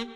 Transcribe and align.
سلام 0.00 0.12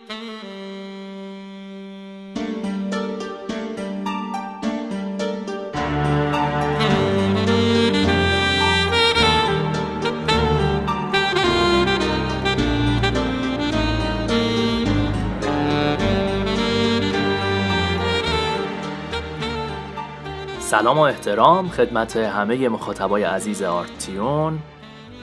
و 20.98 21.01
احترام 21.01 21.69
خدمت 21.69 22.16
همه 22.16 22.69
مخاطبای 22.69 23.23
عزیز 23.23 23.62
آرتیون 23.62 24.59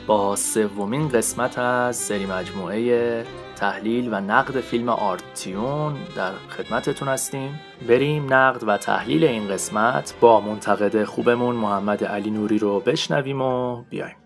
با 0.07 0.36
سومین 0.36 1.07
قسمت 1.07 1.59
از 1.59 1.98
سری 1.98 2.25
مجموعه 2.25 3.25
تحلیل 3.62 4.14
و 4.14 4.20
نقد 4.20 4.60
فیلم 4.60 4.89
آرتیون 4.89 5.96
در 6.15 6.32
خدمتتون 6.32 7.07
هستیم. 7.07 7.60
بریم 7.88 8.33
نقد 8.33 8.64
و 8.68 8.78
تحلیل 8.78 9.24
این 9.24 9.47
قسمت 9.47 10.14
با 10.21 10.42
منتقد 10.42 11.04
خوبمون 11.04 11.56
محمد 11.56 12.04
علی 12.04 12.32
نوری 12.32 12.57
رو 12.57 12.79
بشنویم 12.79 13.42
و 13.42 13.83
بیایم. 13.89 14.21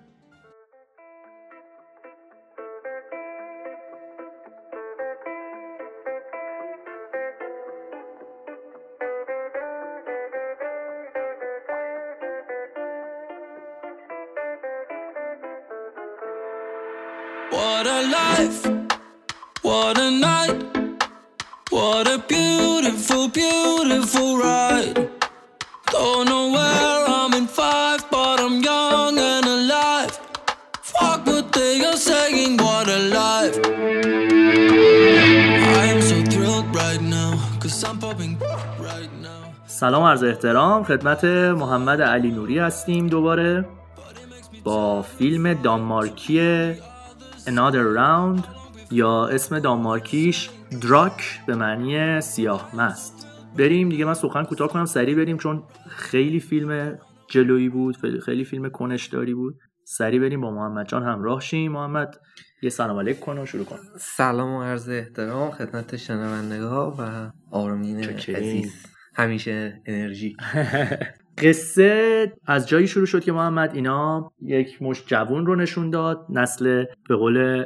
سلام 39.65 40.03
عرض 40.03 40.23
احترام. 40.23 40.83
خدمت 40.83 41.23
محمد 41.25 42.01
علی 42.01 42.31
نوری 42.31 42.59
هستیم 42.59 43.07
دوباره 43.07 43.65
با 44.63 45.01
فیلم 45.01 45.53
دانمارکی 45.53 46.73
Another 47.45 47.97
Round 47.97 48.43
یا 48.91 49.25
اسم 49.27 49.59
دانمارکیش 49.59 50.49
دراک 50.81 51.39
به 51.47 51.55
معنی 51.55 52.21
سیاه 52.21 52.75
مست. 52.75 53.27
بریم 53.57 53.89
دیگه 53.89 54.05
من 54.05 54.13
سخن 54.13 54.43
کوتاه 54.43 54.67
کنم 54.67 54.85
سریع 54.85 55.15
بریم 55.15 55.37
چون 55.37 55.63
خیلی 55.89 56.39
فیلم 56.39 56.99
جلویی 57.29 57.69
بود 57.69 57.97
خیلی- 58.25 58.45
فیلم 58.45 58.69
کنشداری 58.69 59.33
بود. 59.33 59.55
سریع 59.87 60.19
بریم 60.21 60.41
با 60.41 60.51
محمد 60.51 60.87
جان 60.87 61.03
همراه 61.03 61.41
شیم. 61.41 61.71
محمد 61.71 62.15
یه 62.61 62.69
سلام 62.69 62.99
علیک 62.99 63.19
کن 63.19 63.37
و 63.37 63.45
شروع 63.45 63.65
کن. 63.65 63.75
سلام 63.99 64.53
و 64.53 64.63
عرض 64.63 64.89
احترام 64.89 65.51
خدمت 65.51 65.95
شنونده 65.95 66.63
و 66.65 66.91
آرمین. 67.55 68.03
عزیز 68.35 68.85
همیشه 69.15 69.81
انرژی 69.85 70.35
قصه 71.43 72.33
از 72.45 72.69
جایی 72.69 72.87
شروع 72.87 73.05
شد 73.05 73.23
که 73.23 73.31
محمد 73.31 73.75
اینا 73.75 74.31
یک 74.41 74.81
مش 74.81 75.03
جوون 75.05 75.45
رو 75.45 75.55
نشون 75.55 75.89
داد 75.89 76.25
نسل 76.29 76.85
به 77.09 77.15
قول 77.15 77.65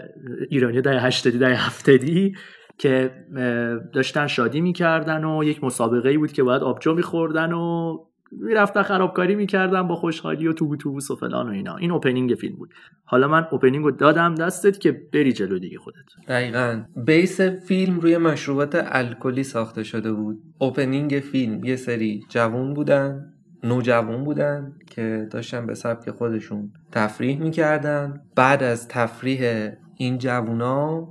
ایرانی 0.49 0.81
دهه 0.81 1.05
80 1.05 1.39
دهه 1.39 1.67
70 1.67 1.99
که 2.77 3.11
داشتن 3.93 4.27
شادی 4.27 4.61
می‌کردن 4.61 5.23
و 5.23 5.43
یک 5.43 5.63
مسابقه 5.63 6.09
ای 6.09 6.17
بود 6.17 6.31
که 6.31 6.43
باید 6.43 6.61
آبجو 6.61 6.93
میخوردن 6.93 7.53
و 7.53 7.97
می‌رفتن 8.31 8.81
خرابکاری 8.81 9.35
می‌کردن 9.35 9.87
با 9.87 9.95
خوشحالی 9.95 10.47
و 10.47 10.53
توبو 10.53 10.75
توبوس 10.75 11.11
و 11.11 11.15
فلان 11.15 11.47
و 11.47 11.51
اینا. 11.51 11.75
این 11.75 11.91
اوپنینگ 11.91 12.33
فیلم 12.33 12.55
بود. 12.55 12.73
حالا 13.05 13.27
من 13.27 13.47
اوپنینگ 13.51 13.83
رو 13.83 13.91
دادم 13.91 14.35
دستت 14.35 14.79
که 14.79 14.91
بری 15.13 15.33
جلو 15.33 15.59
دیگه 15.59 15.77
خودت. 15.77 15.97
دقیقا. 16.27 16.83
بیس 17.05 17.41
فیلم 17.41 17.99
روی 17.99 18.17
مشروبات 18.17 18.87
الکلی 18.91 19.43
ساخته 19.43 19.83
شده 19.83 20.11
بود. 20.11 20.41
اوپنینگ 20.57 21.11
فیلم. 21.31 21.63
یه 21.63 21.75
سری 21.75 22.23
جوون 22.29 22.73
بودن 22.73 23.33
نوجوان 23.63 24.23
بودن 24.23 24.73
که 24.87 25.27
داشتن 25.31 25.65
به 25.65 25.73
سبک 25.73 26.09
خودشون 26.11 26.71
تفریح 26.91 27.39
می‌کردن. 27.39 28.21
بعد 28.35 28.63
از 28.63 28.87
تفریح 28.87 29.69
این 29.97 30.17
جوونا 30.17 31.07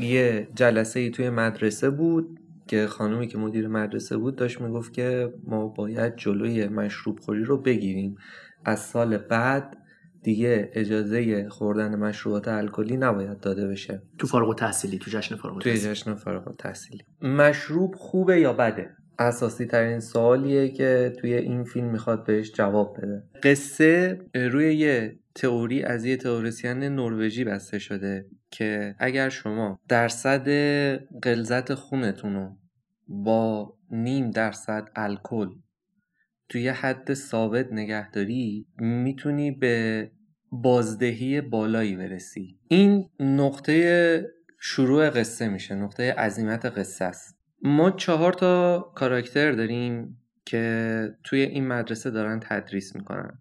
یه 0.00 0.48
جلسه 0.54 1.00
ای 1.00 1.10
توی 1.10 1.30
مدرسه 1.30 1.90
بود. 1.90 2.37
که 2.68 2.86
خانومی 2.86 3.26
که 3.26 3.38
مدیر 3.38 3.68
مدرسه 3.68 4.16
بود 4.16 4.36
داشت 4.36 4.60
می‌گفت 4.60 4.92
که 4.92 5.32
ما 5.44 5.68
باید 5.68 6.16
جلوی 6.16 6.68
مشروب 6.68 7.20
خوری 7.20 7.44
رو 7.44 7.58
بگیریم. 7.58 8.16
از 8.64 8.80
سال 8.80 9.16
بعد 9.16 9.76
دیگه 10.22 10.70
اجازه 10.72 11.48
خوردن 11.48 11.96
مشروبات 11.96 12.48
الکلی 12.48 12.96
نباید 12.96 13.40
داده 13.40 13.68
بشه. 13.68 14.02
تو 14.18 14.26
فارغ 14.26 14.48
التحصیلی 14.48 14.98
تو 14.98 15.10
جشن 15.10 15.36
فارغ 15.36 15.56
التحصیلی 15.56 15.94
جشن 15.94 16.14
فارغ 16.14 16.48
التحصیلی. 16.48 17.02
مشروب 17.22 17.94
خوبه 17.94 18.40
یا 18.40 18.52
بده؟ 18.52 18.90
اساسی 19.18 19.66
ترین 19.66 20.00
سوالیه 20.00 20.68
که 20.68 21.12
توی 21.20 21.34
این 21.34 21.64
فیلم 21.64 21.90
می‌خواد 21.90 22.24
بهش 22.24 22.52
جواب 22.52 22.96
بده. 22.98 23.22
قصه 23.42 24.20
روی 24.34 24.74
یه 24.74 25.18
تئوری 25.38 25.82
از 25.82 26.04
یه 26.04 26.16
تئوریسین 26.16 26.78
نروژی 26.78 27.44
بسته 27.44 27.78
شده 27.78 28.26
که 28.50 28.94
اگر 28.98 29.28
شما 29.28 29.80
درصد 29.88 30.48
غلظت 31.22 31.74
خونتون 31.74 32.34
رو 32.34 32.56
با 33.08 33.74
نیم 33.90 34.30
درصد 34.30 34.88
الکل 34.96 35.48
توی 36.48 36.68
حد 36.68 37.14
ثابت 37.14 37.72
نگهداری 37.72 38.66
می‌تونی 38.78 39.50
به 39.50 40.10
بازدهی 40.52 41.40
بالایی 41.40 41.96
برسی. 41.96 42.58
این 42.68 43.08
نقطه 43.20 44.26
شروع 44.60 45.10
قصه 45.10 45.48
میشه 45.48 45.74
نقطه 45.74 46.12
عظیمت 46.12 46.66
قصه 46.66 47.04
است. 47.04 47.38
ما 47.62 47.90
چهار 47.90 48.32
تا 48.32 48.80
کاراکتر 48.94 49.52
داریم 49.52 50.22
که 50.44 51.14
توی 51.24 51.40
این 51.40 51.66
مدرسه 51.66 52.10
دارن 52.10 52.40
تدریس 52.40 52.96
می‌کنن. 52.96 53.38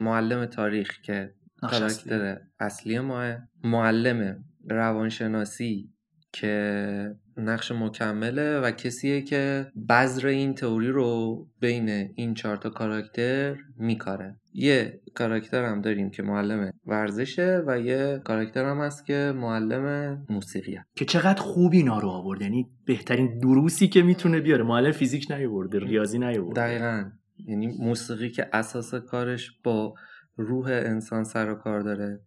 معلم 0.00 0.46
تاریخ 0.46 1.00
که 1.00 1.34
کاراکتر 1.62 2.40
اصلی 2.60 3.00
ماه 3.00 3.36
معلم 3.64 4.44
روانشناسی 4.70 5.90
که 6.32 7.14
نقش 7.36 7.72
مکمله 7.72 8.60
و 8.60 8.70
کسیه 8.70 9.22
که 9.22 9.66
بذر 9.88 10.26
این 10.26 10.54
تئوری 10.54 10.88
رو 10.88 11.46
بین 11.60 11.88
این 12.14 12.34
چهار 12.34 12.56
تا 12.56 12.70
کاراکتر 12.70 13.56
میکاره. 13.76 14.36
یه 14.52 15.00
کاراکتر 15.14 15.64
هم 15.64 15.80
داریم 15.80 16.10
که 16.10 16.22
معلم 16.22 16.72
ورزشه 16.86 17.62
و 17.66 17.80
یه 17.80 18.20
کاراکتر 18.24 18.64
هم 18.64 18.80
هست 18.80 19.06
که 19.06 19.32
معلم 19.36 20.16
موسیقیه. 20.30 20.86
که 20.94 21.04
چقدر 21.04 21.42
خوب 21.42 21.72
اینا 21.72 21.98
رو 21.98 22.08
آورد. 22.08 22.42
یعنی 22.42 22.70
بهترین 22.84 23.38
دروسی 23.38 23.88
که 23.88 24.02
می‌تونه 24.02 24.40
بیاره. 24.40 24.64
معلم 24.64 24.92
فیزیک 24.92 25.30
نیورده 25.30 25.78
ریاضی 25.78 26.18
نیورده. 26.18 26.60
دقیقا. 26.60 27.10
یعنی 27.46 27.66
موسیقی 27.66 28.30
که 28.30 28.48
اساس 28.52 28.94
کارش 28.94 29.50
با 29.64 29.94
روح 30.36 30.66
انسان 30.66 31.24
سر 31.24 31.50
و 31.50 31.54
کار 31.54 31.80
داره. 31.80 32.20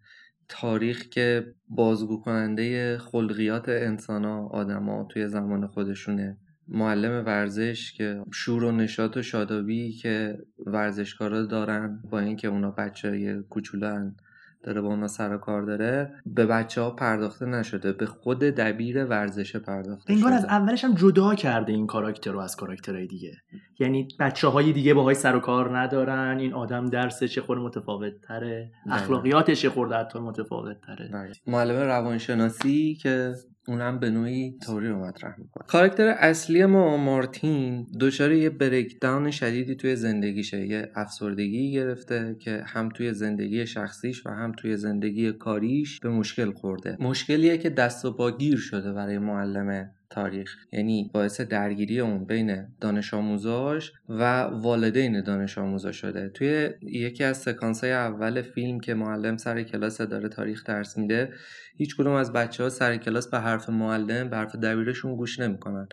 تاریخ 0.49 1.09
که 1.09 1.53
بازگو 1.69 2.21
کننده 2.21 2.97
خلقیات 2.97 3.69
انسان 3.69 4.25
ها 4.25 4.47
آدم 4.47 4.89
ها 4.89 5.03
توی 5.03 5.27
زمان 5.27 5.67
خودشونه. 5.67 6.37
معلم 6.67 7.25
ورزش 7.25 7.93
که 7.93 8.23
شور 8.31 8.63
و 8.63 8.71
نشاط 8.71 9.17
و 9.17 9.21
شادابی 9.21 9.91
که 9.91 10.37
ورزشکارا 10.65 11.45
دارن 11.45 12.03
با 12.09 12.19
اینکه 12.19 12.47
اونا 12.47 12.71
بچه 12.71 13.09
های 13.09 13.41
کوچولن. 13.41 14.15
داره 14.63 14.81
با 14.81 14.87
اونا 14.87 15.07
سر 15.07 15.33
و 15.33 15.37
کار 15.37 15.61
داره 15.61 16.13
به 16.25 16.45
بچه 16.45 16.81
ها 16.81 16.91
پرداخته 16.91 17.45
نشده 17.45 17.91
به 17.91 18.05
خود 18.05 18.39
دبیر 18.39 19.05
ورزش 19.05 19.55
پرداخته 19.55 20.13
انگار 20.13 20.33
از 20.33 20.45
اولش 20.45 20.83
هم 20.83 20.93
جدا 20.93 21.35
کرده 21.35 21.71
این 21.71 21.87
کاراکتر 21.87 22.31
رو 22.31 22.39
از 22.39 22.55
کاراکترهای 22.55 23.07
دیگه 23.07 23.37
یعنی 23.79 24.07
بچه 24.19 24.47
های 24.47 24.73
دیگه 24.73 24.93
باهای 24.93 25.15
سر 25.15 25.35
و 25.35 25.39
کار 25.39 25.77
ندارن 25.77 26.37
این 26.39 26.53
آدم 26.53 26.85
درسش 26.85 27.37
یه 27.37 27.43
خورده 27.43 27.61
متفاوت 27.61 28.13
تره. 28.27 28.71
اخلاقیاتش 28.91 29.63
یه 29.63 29.69
خورده 29.69 29.95
حتی 29.95 30.19
متفاوت 30.19 30.77
تره. 30.81 31.31
معلم 31.47 31.75
روانشناسی 31.75 32.95
که 33.01 33.33
اونم 33.69 33.99
به 33.99 34.09
نوعی 34.09 34.57
توری 34.65 34.87
رو 34.87 34.99
مطرح 34.99 35.35
می‌کنه. 35.39 35.63
کاراکتر 35.67 36.07
اصلی 36.07 36.65
ما 36.65 36.97
مارتین 36.97 37.87
دچار 37.99 38.31
یه 38.31 38.49
بریک 38.49 39.01
داون 39.01 39.31
شدیدی 39.31 39.75
توی 39.75 39.95
زندگیشه. 39.95 40.67
یه 40.67 40.91
افسردگی 40.95 41.71
گرفته 41.71 42.35
که 42.39 42.63
هم 42.65 42.89
توی 42.89 43.13
زندگی 43.13 43.65
شخصیش 43.65 44.25
و 44.25 44.29
هم 44.29 44.51
توی 44.51 44.77
زندگی 44.77 45.31
کاریش 45.31 45.99
به 45.99 46.09
مشکل 46.09 46.51
خورده. 46.51 46.97
مشکلیه 46.99 47.57
که 47.57 47.69
دست 47.69 48.05
و 48.05 48.11
پا 48.11 48.31
گیر 48.31 48.57
شده 48.57 48.93
برای 48.93 49.17
معلم 49.17 49.89
تاریخ. 50.09 50.55
یعنی 50.71 51.11
باعث 51.13 51.41
درگیری 51.41 51.99
اون 51.99 52.25
بین 52.25 52.67
دانش 52.81 53.13
آموزاش 53.13 53.91
و 54.09 54.41
والدین 54.43 55.23
دانش 55.23 55.57
آموزا 55.57 55.91
شده. 55.91 56.29
توی 56.29 56.69
یکی 56.81 57.23
از 57.23 57.37
سکانس 57.37 57.83
های 57.83 57.93
اول 57.93 58.41
فیلم 58.41 58.79
که 58.79 58.93
معلم 58.93 59.37
سر 59.37 59.63
کلاس 59.63 60.01
داره 60.01 60.29
تاریخ 60.29 60.63
درس 60.63 60.97
میده 60.97 61.33
هیچ 61.77 61.95
کدوم 61.97 62.13
از 62.13 62.33
بچه 62.33 62.63
ها 62.63 62.69
سر 62.69 62.97
کلاس 62.97 63.27
به 63.27 63.39
حرف 63.39 63.69
معلم 63.69 64.29
به 64.29 64.37
حرف 64.37 64.55
دبیرشون 64.55 65.15
گوش 65.15 65.39
نمی‌کنن. 65.39 65.87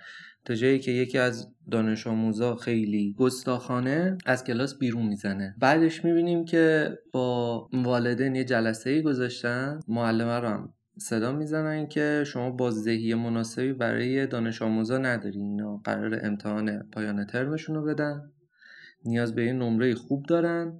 تا 0.44 0.54
جایی 0.54 0.78
که 0.78 0.90
یکی 0.90 1.18
از 1.18 1.54
دانش 1.70 2.06
آموزا 2.06 2.56
خیلی 2.56 3.14
گستاخانه 3.18 4.18
از 4.26 4.44
کلاس 4.44 4.78
بیرون 4.78 5.06
می‌زنه. 5.06 5.54
بعدش 5.58 6.04
می‌بینیم 6.04 6.44
که 6.44 6.98
با 7.12 7.68
والدین 7.72 8.34
یه 8.34 8.44
جلسه 8.44 8.90
ای 8.90 9.02
گذاشتن. 9.02 9.80
معلمه 9.88 10.38
رو 10.38 10.48
هم 10.48 10.72
صدا 10.98 11.32
می‌زنن 11.32 11.86
که 11.86 12.24
شما 12.26 12.50
بازدهی 12.50 13.14
مناسبی 13.14 13.72
برای 13.72 14.26
دانش 14.26 14.62
آموزا 14.62 14.98
ندارین 14.98 15.42
اینا 15.42 15.76
قرار 15.76 16.20
امتحان 16.22 16.78
پایان 16.92 17.26
ترمشون 17.26 17.76
رو 17.76 17.84
بدن. 17.84 18.32
نیاز 19.04 19.34
به 19.34 19.46
یه 19.46 19.52
نمره 19.52 19.94
خوب 19.94 20.26
دارن. 20.26 20.78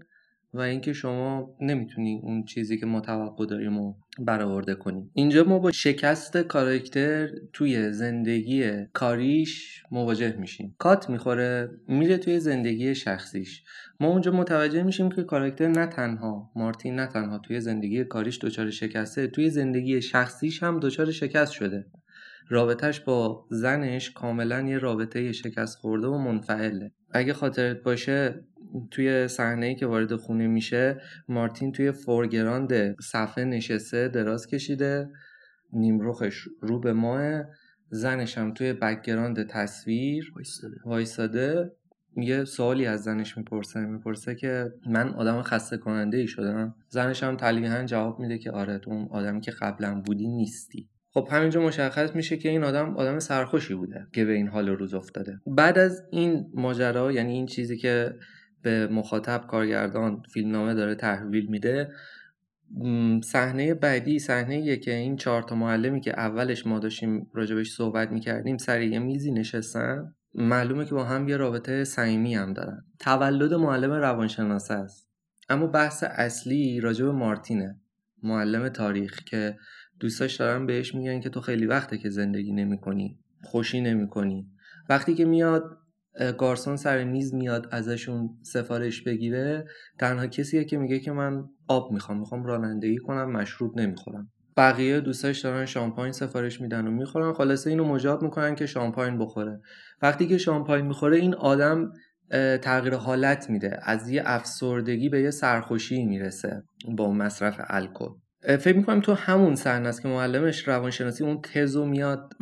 و 0.56 0.60
اینکه 0.60 0.92
شما 0.92 1.56
نمی‌تونی 1.60 2.20
اون 2.22 2.44
چیزی 2.44 2.78
که 2.78 2.86
ما 2.86 3.00
توقع 3.00 3.46
داریم 3.46 3.78
رو 3.78 3.96
برآورده 4.18 4.74
کنیم 4.74 5.10
اینجا 5.14 5.44
ما 5.44 5.58
با 5.58 5.72
شکست 5.72 6.36
کاراکتر 6.36 7.28
توی 7.52 7.92
زندگی 7.92 8.84
کاریش 8.92 9.82
مواجه 9.90 10.36
میشیم. 10.36 10.74
کات 10.78 11.10
می‌خوره 11.10 11.70
میره 11.88 12.18
توی 12.18 12.40
زندگی 12.40 12.94
شخصیش. 12.94 13.62
ما 14.00 14.08
اونجا 14.08 14.32
متوجه 14.32 14.82
میشیم 14.82 15.08
که 15.08 15.22
کاراکتر 15.22 15.68
نه 15.68 15.86
تنها 15.86 16.50
مارتین 16.56 16.94
نه 16.94 17.06
تنها 17.06 17.38
توی 17.38 17.60
زندگی 17.60 18.04
کاریش 18.04 18.38
دچار 18.38 18.70
شکسته 18.70 19.26
توی 19.26 19.50
زندگی 19.50 20.02
شخصیش 20.02 20.62
هم 20.62 20.80
دچار 20.80 21.10
شکست 21.10 21.52
شده. 21.52 21.86
رابطهش 22.48 23.00
با 23.00 23.46
زنش 23.50 24.10
کاملا 24.10 24.60
یه 24.60 24.78
رابطه 24.78 25.32
شکست 25.32 25.78
خورده 25.78 26.06
و 26.06 26.18
منفعله. 26.18 26.92
اگه 27.10 27.32
خاطرت 27.32 27.82
باشه 27.82 28.44
توی 28.90 29.28
صحنه 29.28 29.74
که 29.74 29.86
وارد 29.86 30.16
خونه 30.16 30.46
میشه 30.46 31.00
مارتین 31.28 31.72
توی 31.72 31.92
foreground 31.92 33.00
صفحه 33.00 33.44
نشسته 33.44 34.08
دراز 34.08 34.46
کشیده 34.46 35.08
نیمروخش 35.72 36.48
رو 36.60 36.80
به 36.80 36.92
ماه 36.92 37.42
زنش 37.90 38.38
هم 38.38 38.54
توی 38.54 38.72
background 38.72 39.46
تصویر 39.48 40.32
وایستاده. 40.84 41.72
یه 42.16 42.44
سوالی 42.44 42.86
از 42.86 43.02
زنش 43.02 43.38
می‌پرسه 43.38 43.80
می‌پرسه 43.80 44.34
که 44.34 44.72
من 44.86 45.08
آدم 45.08 45.42
خسته 45.42 45.76
کننده 45.76 46.16
ای 46.16 46.26
شدم. 46.26 46.74
زنش 46.88 47.22
هم 47.22 47.36
تلویحا 47.36 47.84
جواب 47.84 48.20
میده 48.20 48.38
که 48.38 48.50
آره 48.50 48.78
تو 48.78 48.90
اون 48.90 49.08
آدمی 49.10 49.40
که 49.40 49.50
قبلا 49.50 50.00
بودی 50.00 50.28
نیستی. 50.28 50.88
خب 51.10 51.28
همینجا 51.30 51.60
مشخص 51.60 52.14
میشه 52.14 52.36
که 52.36 52.48
این 52.48 52.64
آدم 52.64 52.96
آدم 52.96 53.18
سرخوشی 53.18 53.74
بوده 53.74 54.06
که 54.12 54.24
به 54.24 54.32
این 54.32 54.48
حال 54.48 54.68
روز 54.68 54.94
افتاده. 54.94 55.40
بعد 55.46 55.78
از 55.78 56.02
این 56.10 56.46
ماجرا 56.54 57.12
یعنی 57.12 57.32
این 57.32 57.46
چیزی 57.46 57.76
که 57.76 58.14
به 58.66 58.86
مخاطب 58.86 59.46
کارگردان 59.46 60.22
فیلمنامه 60.32 60.74
داره 60.74 60.94
تحویل 60.94 61.46
میده 61.46 61.92
صحنه 63.24 63.74
بعدی 63.74 64.18
صحنه 64.18 64.76
که 64.76 64.94
این 64.94 65.16
چهار 65.16 65.42
تا 65.42 65.54
معلمی 65.54 66.00
که 66.00 66.10
اولش 66.10 66.66
ما 66.66 66.78
داشتیم 66.78 67.30
راجبش 67.34 67.70
صحبت 67.70 68.10
می‌کردیم 68.10 68.56
سر 68.56 68.80
یه 68.82 68.98
میزی 68.98 69.32
نشستن. 69.32 70.14
معلومه 70.34 70.84
که 70.84 70.94
با 70.94 71.04
هم 71.04 71.28
یه 71.28 71.36
رابطه 71.36 71.84
صمیمی 71.84 72.34
هم 72.34 72.52
دارن. 72.52 72.84
تولد 73.00 73.54
معلم 73.54 73.92
روانشناسه 73.92 74.74
است. 74.74 75.08
اما 75.48 75.66
بحث 75.66 76.04
اصلی 76.06 76.80
راجب 76.80 77.04
مارتینه 77.04 77.80
معلم 78.22 78.68
تاریخ 78.68 79.24
که 79.24 79.56
دوستاش 80.00 80.36
دارن 80.36 80.66
بهش 80.66 80.94
میگن 80.94 81.20
که 81.20 81.28
تو 81.28 81.40
خیلی 81.40 81.66
وقته 81.66 81.98
که 81.98 82.10
زندگی 82.10 82.52
نمی‌کنی 82.52 83.18
خوشی 83.42 83.80
نمی‌کنی. 83.80 84.46
وقتی 84.88 85.14
که 85.14 85.24
میاد 85.24 85.78
گارسون 86.38 86.76
سر 86.76 87.04
میز 87.04 87.34
میاد 87.34 87.68
ازشون 87.70 88.30
سفارش 88.42 89.02
بگیره. 89.02 89.64
تنها 89.98 90.26
کسیه 90.26 90.64
که 90.64 90.78
میگه 90.78 90.98
که 90.98 91.12
من 91.12 91.44
آب 91.68 91.92
می‌خوام 91.92 92.18
می‌خوام 92.18 92.44
رانندگی 92.44 92.96
کنم 92.96 93.32
مشروب 93.32 93.80
نمی‌خورم. 93.80 94.30
بقیه 94.56 95.00
دوستاش 95.00 95.40
دارن 95.40 95.66
شامپاین 95.66 96.12
سفارش 96.12 96.60
میدن 96.60 96.86
و 96.86 96.90
می‌خورن. 96.90 97.32
خلاصه 97.32 97.70
اینو 97.70 97.84
مجاب 97.84 98.22
می‌کنن 98.22 98.54
که 98.54 98.66
شامپاین 98.66 99.18
بخوره. 99.18 99.60
وقتی 100.02 100.26
که 100.26 100.38
شامپاین 100.38 100.86
می‌خوره 100.86 101.16
این 101.16 101.34
آدم 101.34 101.92
تغییر 102.62 102.94
حالت 102.94 103.50
میده. 103.50 103.78
از 103.82 104.10
یه 104.10 104.22
افسردگی 104.24 105.08
به 105.08 105.20
یه 105.20 105.30
سرخوشی 105.30 106.04
می‌رسه 106.04 106.62
با 106.96 107.12
مصرف 107.12 107.60
الکل. 107.68 108.08
فکر 108.42 108.76
می‌کنم 108.76 109.00
تو 109.00 109.14
همون 109.14 109.54
صحنه 109.54 109.88
است 109.88 110.02
که 110.02 110.08
معلمش 110.08 110.68
روانشناسی 110.68 111.24
اون 111.24 111.40
تزو 111.42 111.86
میاد 111.86 112.32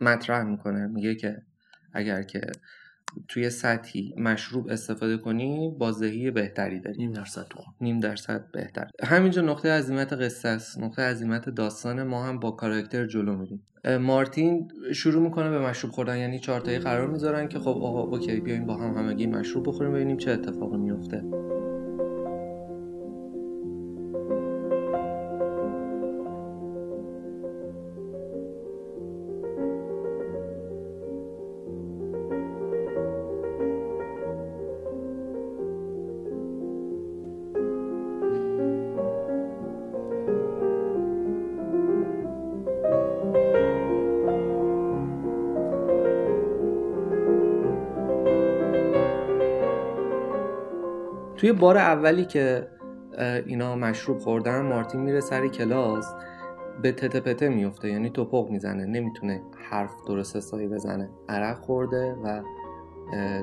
مطرح 0.00 0.42
می‌کنه. 0.42 0.86
میگه 0.86 1.14
که 1.14 1.42
اگر 1.92 2.22
که 2.22 2.40
توی 3.28 3.50
سطحی 3.50 4.14
مشروب 4.16 4.68
استفاده 4.68 5.16
کنی 5.16 5.74
بازدهی 5.78 6.30
بهتری 6.30 6.80
داری. 6.80 6.98
نیم 6.98 7.12
درصد 7.12 7.46
نیم 7.80 8.00
درصد 8.00 8.44
بهتر. 8.52 8.90
همینجا 9.02 9.42
نقطه 9.42 9.70
عظیمت 9.70 10.12
قصه 10.12 10.48
است. 10.48 10.78
نقطه 10.78 11.02
عظیمت 11.02 11.48
داستان 11.48 12.02
ما 12.02 12.24
هم 12.24 12.38
با 12.38 12.50
کاراکتر 12.50 13.06
جلو 13.06 13.36
میریم. 13.36 13.62
مارتین 14.00 14.68
شروع 14.94 15.22
می‌کنه 15.22 15.50
به 15.50 15.58
مشروب 15.58 15.92
خوردن. 15.92 16.18
یعنی 16.18 16.38
چهار 16.38 16.78
قرار 16.78 17.10
می‌ذارن 17.10 17.48
که 17.48 17.58
خب 17.58 17.68
آقا 17.68 18.02
اوکی 18.02 18.40
بیایم 18.40 18.66
با 18.66 18.76
هم 18.76 18.94
همگی 18.94 19.26
مشروب 19.26 19.68
بخوریم 19.68 19.92
ببینیم 19.92 20.16
چه 20.16 20.30
اتفاقی 20.30 20.76
میفته 20.76 21.24
توی 51.40 51.52
بار 51.52 51.76
اولی 51.78 52.24
که 52.24 52.66
اینا 53.46 53.76
مشروب 53.76 54.18
خوردن 54.18 54.60
مارتین 54.60 55.00
میره 55.00 55.20
سر 55.20 55.48
کلاس 55.48 56.14
به 56.82 56.92
تته 56.92 57.20
پته 57.20 57.48
میفته 57.48 57.88
یعنی 57.88 58.10
توپق 58.10 58.50
می‌زنه 58.50 58.84
نمی‌تونه 58.84 59.42
حرف 59.70 59.90
درست 60.06 60.36
حسابی 60.36 60.68
بزنه. 60.68 61.10
عرق 61.28 61.58
خورده 61.58 62.16
و 62.24 62.42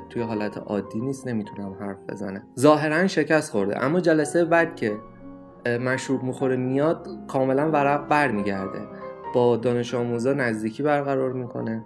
توی 0.10 0.22
حالت 0.22 0.58
عادی 0.58 1.00
نیست 1.00 1.28
نمی‌تونم 1.28 1.74
حرف 1.80 1.98
بزنه. 2.10 2.44
ظاهرا 2.60 3.08
شکست 3.08 3.52
خورده. 3.52 3.84
اما 3.84 4.00
جلسه 4.00 4.46
بعد 4.46 4.76
که 4.76 4.98
مشروب 5.66 6.24
می‌خوره 6.24 6.56
میاد 6.56 7.08
کاملا 7.28 7.72
ورق 7.72 8.08
بر 8.08 8.32
میگرده 8.32 8.80
با 9.34 9.58
دانش 9.58 9.96
آموزا 9.96 10.34
نزدیکی 10.34 10.84
برقرار 10.84 11.34
می‌کنه 11.34 11.86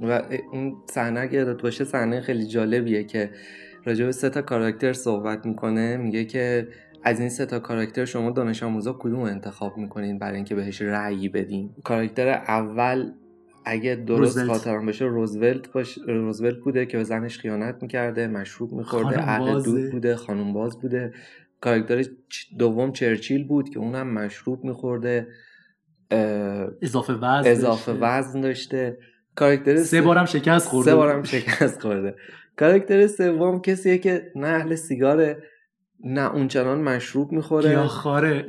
و 0.00 0.22
این 0.52 0.76
صحنه 0.86 1.20
اگه 1.20 1.44
باشه 1.44 1.84
صحنه 1.84 2.20
خیلی 2.20 2.46
جالبیه 2.46 3.04
که 3.04 3.30
راجع 3.88 4.04
به 4.04 4.12
سه 4.12 4.30
تا 4.30 4.42
کاراکتر 4.42 4.92
صحبت 4.92 5.46
می‌کنه 5.46 5.96
میگه 5.96 6.24
که 6.24 6.68
از 7.04 7.20
این 7.20 7.28
سه 7.28 7.46
تا 7.46 7.58
کاراکتر 7.58 8.04
شما 8.04 8.30
دانش 8.30 8.62
آموزا 8.62 8.92
کدوم 8.92 9.20
انتخاب 9.20 9.76
می‌کنین 9.76 10.18
برای 10.18 10.36
اینکه 10.36 10.54
بهش 10.54 10.82
رأی 10.82 11.28
بدین؟ 11.28 11.70
کاراکتر 11.84 12.28
اول 12.28 13.12
اگه 13.64 13.94
درست 13.94 14.44
خاطرم 14.44 14.86
بشه 14.86 15.04
روزولت 15.04 15.72
باش 15.72 15.98
روزولت 16.08 16.56
بوده 16.56 16.86
که 16.86 16.96
به 16.96 17.04
زنش 17.04 17.38
خیانت 17.38 17.82
می‌کرده 17.82 18.26
مشروب 18.26 18.72
میخورده 18.72 19.18
اهل 19.18 19.62
دود 19.62 19.90
بوده 19.90 20.16
خانم 20.16 20.52
باز 20.52 20.80
بوده. 20.80 21.12
کاراکتر 21.60 22.04
دوم 22.58 22.92
چرچیل 22.92 23.44
بود 23.44 23.68
که 23.68 23.78
اونم 23.78 24.12
مشروب 24.14 24.64
میخورده 24.64 25.26
اضافه 26.82 27.12
وزن 27.12 27.50
اضافه 27.50 27.92
وزن 27.92 28.40
داشته. 28.40 28.98
کاراکتر 29.34 29.76
سه 29.76 30.02
بارم 30.02 30.24
شکست 30.24 30.68
خورده. 30.68 30.90
سه 30.90 30.96
بارم 30.96 31.22
شکست 31.22 31.82
خورده. 31.82 32.14
کاراکتر 32.58 33.06
سوم 33.06 33.60
کسیه 33.60 33.98
که 33.98 34.32
نه 34.36 34.46
اهل 34.46 34.74
سیگاره 34.74 35.42
نه 36.04 36.34
اونچنان 36.34 36.80
مشروب 36.80 37.32
می‌خوره. 37.32 37.70
یا 37.70 37.86
خاره. 37.86 38.46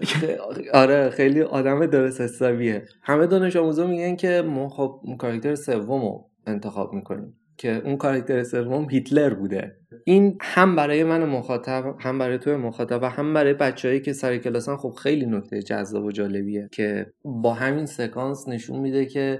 آره 0.74 1.10
خیلی 1.10 1.42
آدم 1.42 1.86
درست 1.86 2.22
حسابیه. 2.22 2.86
همه 3.01 3.28
دانش 3.28 3.56
آموزا 3.56 3.88
میگن 3.88 4.16
که 4.16 4.42
ما 4.42 4.70
خب 4.70 5.01
کاراکتر 5.20 5.56
سوم 5.56 6.01
رو 6.01 6.30
انتخاب 6.48 6.94
می‌کنیم 6.94 7.36
که 7.58 7.82
اون 7.86 7.98
کاراکتر 7.98 8.44
سوم 8.44 8.89
هیتلر 8.89 9.34
بوده. 9.34 9.75
این 10.06 10.38
هم 10.42 10.75
برای 10.75 11.04
من 11.04 11.24
مخاطب 11.24 11.96
هم 12.00 12.20
برای 12.20 12.38
تو 12.38 12.58
مخاطب 12.58 13.00
و 13.04 13.06
هم 13.06 13.34
برای 13.34 13.54
بچههایی 13.54 14.01
که 14.01 14.13
سر 14.13 14.38
کلاسن 14.38 14.75
خب 14.75 14.89
خیلی 14.89 15.25
نکته 15.25 15.62
جذاب 15.62 16.06
و 16.06 16.12
جالبیه 16.12 16.70
که 16.72 17.13
با 17.24 17.54
همین 17.54 17.86
سکانس 17.86 18.48
نشون 18.48 18.80
میده 18.80 19.06
که 19.06 19.39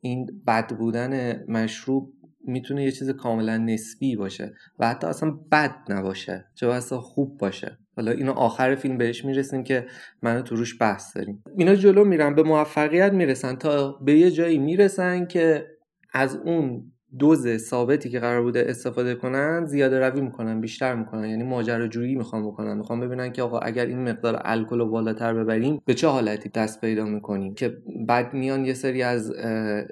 این 0.00 0.26
بد 0.46 0.76
بودن 0.76 1.44
مشروب 1.48 2.12
می‌تونه 2.48 2.84
یه 2.84 2.92
چیز 2.92 3.10
کاملا 3.10 3.56
نسبی 3.56 4.16
باشه 4.16 4.52
و 4.78 4.88
حتی 4.88 5.06
اصلا 5.06 5.30
بد 5.52 5.76
نباشه 5.88 6.44
چه 6.54 6.66
اصلا 6.66 7.00
خوب 7.00 7.38
باشه. 7.38 7.78
حالا 7.96 8.10
اینو 8.10 8.32
آخر 8.32 8.74
فیلم 8.74 8.98
بهش 8.98 9.24
می‌رسیم 9.24 9.64
که 9.64 9.86
منو 10.22 10.42
تو 10.42 10.56
روش 10.56 10.78
بحث 10.80 11.16
داریم. 11.16 11.44
اینا 11.56 11.74
جلو 11.74 12.04
میرن 12.04 12.34
به 12.34 12.42
موفقیت 12.42 13.12
می‌رسن 13.12 13.56
تا 13.56 13.92
به 13.92 14.18
یه 14.18 14.30
جایی 14.30 14.58
می‌رسن 14.58 15.26
که 15.26 15.66
از 16.12 16.36
اون 16.36 16.92
دوز 17.18 17.56
ثابتی 17.56 18.08
که 18.08 18.20
قرار 18.20 18.42
بوده 18.42 18.64
استفاده 18.68 19.14
کنن 19.14 19.64
زیاده 19.64 19.98
روی 19.98 20.20
می‌کنن 20.20 20.60
بیشتر 20.60 20.94
می‌کنن. 20.94 21.28
یعنی 21.28 21.42
ماجراجویی 21.42 22.14
می‌خوان 22.14 22.46
بکنن. 22.46 22.76
می‌خوان 22.76 23.00
ببینن 23.00 23.32
که 23.32 23.42
آقا 23.42 23.58
اگر 23.58 23.86
این 23.86 24.08
مقدار 24.08 24.40
الکل 24.44 24.78
رو 24.78 24.86
بالاتر 24.86 25.34
ببریم 25.34 25.80
به 25.84 25.94
چه 25.94 26.08
حالتی 26.08 26.48
دست 26.48 26.80
پیدا 26.80 27.04
می‌کنیم؟ 27.04 27.54
که 27.54 27.76
بعد 28.06 28.34
میان 28.34 28.64
یه 28.64 28.74
سری 28.74 29.02
از 29.02 29.32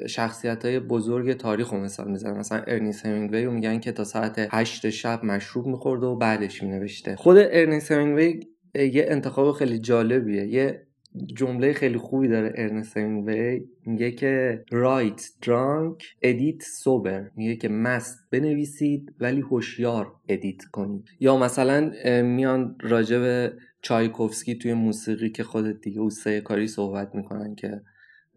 شخصیت 0.08 0.64
های 0.64 0.80
بزرگ 0.80 1.32
تاریخ 1.32 1.72
رو 1.72 1.80
مثال 1.80 2.10
می‌زنن. 2.10 2.38
مثلا 2.38 2.62
ارنست 2.66 3.06
همینگوی 3.06 3.44
رو 3.44 3.52
میگن 3.52 3.80
که 3.80 3.92
تا 3.92 4.04
ساعت 4.04 4.48
8 4.50 4.90
شب 4.90 5.24
مشروب 5.24 5.66
میخورده 5.66 6.06
و 6.06 6.16
بعدش 6.16 6.62
مینوشته. 6.62 7.16
خود 7.16 7.36
ارنست 7.40 7.92
همینگوی 7.92 8.40
یه 8.74 9.06
انتخاب 9.08 9.52
خیلی 9.52 9.78
جالبیه. 9.78 10.46
یه 10.46 10.85
جمله 11.26 11.72
خیلی 11.72 11.98
خوبی 11.98 12.28
داره 12.28 12.52
ارنست 12.56 12.96
وی 12.96 13.64
میگه 13.86 14.10
که 14.10 14.64
write 14.70 15.22
drunk 15.42 16.04
edit 16.22 16.62
sober 16.62 17.30
میگه 17.36 17.56
که 17.56 17.68
مست 17.68 18.18
بنویسید 18.30 19.14
ولی 19.20 19.40
هوشیار 19.40 20.12
edit 20.28 20.64
کنید. 20.72 21.04
یا 21.20 21.36
مثلا 21.36 21.92
میان 22.22 22.76
راجع 22.80 23.18
به 23.18 23.52
چایکوفسکی 23.82 24.54
توی 24.54 24.74
موسیقی 24.74 25.30
که 25.30 25.44
خودت 25.44 25.80
دیگه 25.80 26.00
اوسته 26.00 26.40
کاری 26.40 26.66
صحبت 26.66 27.14
می‌کنن 27.14 27.54
که 27.54 27.80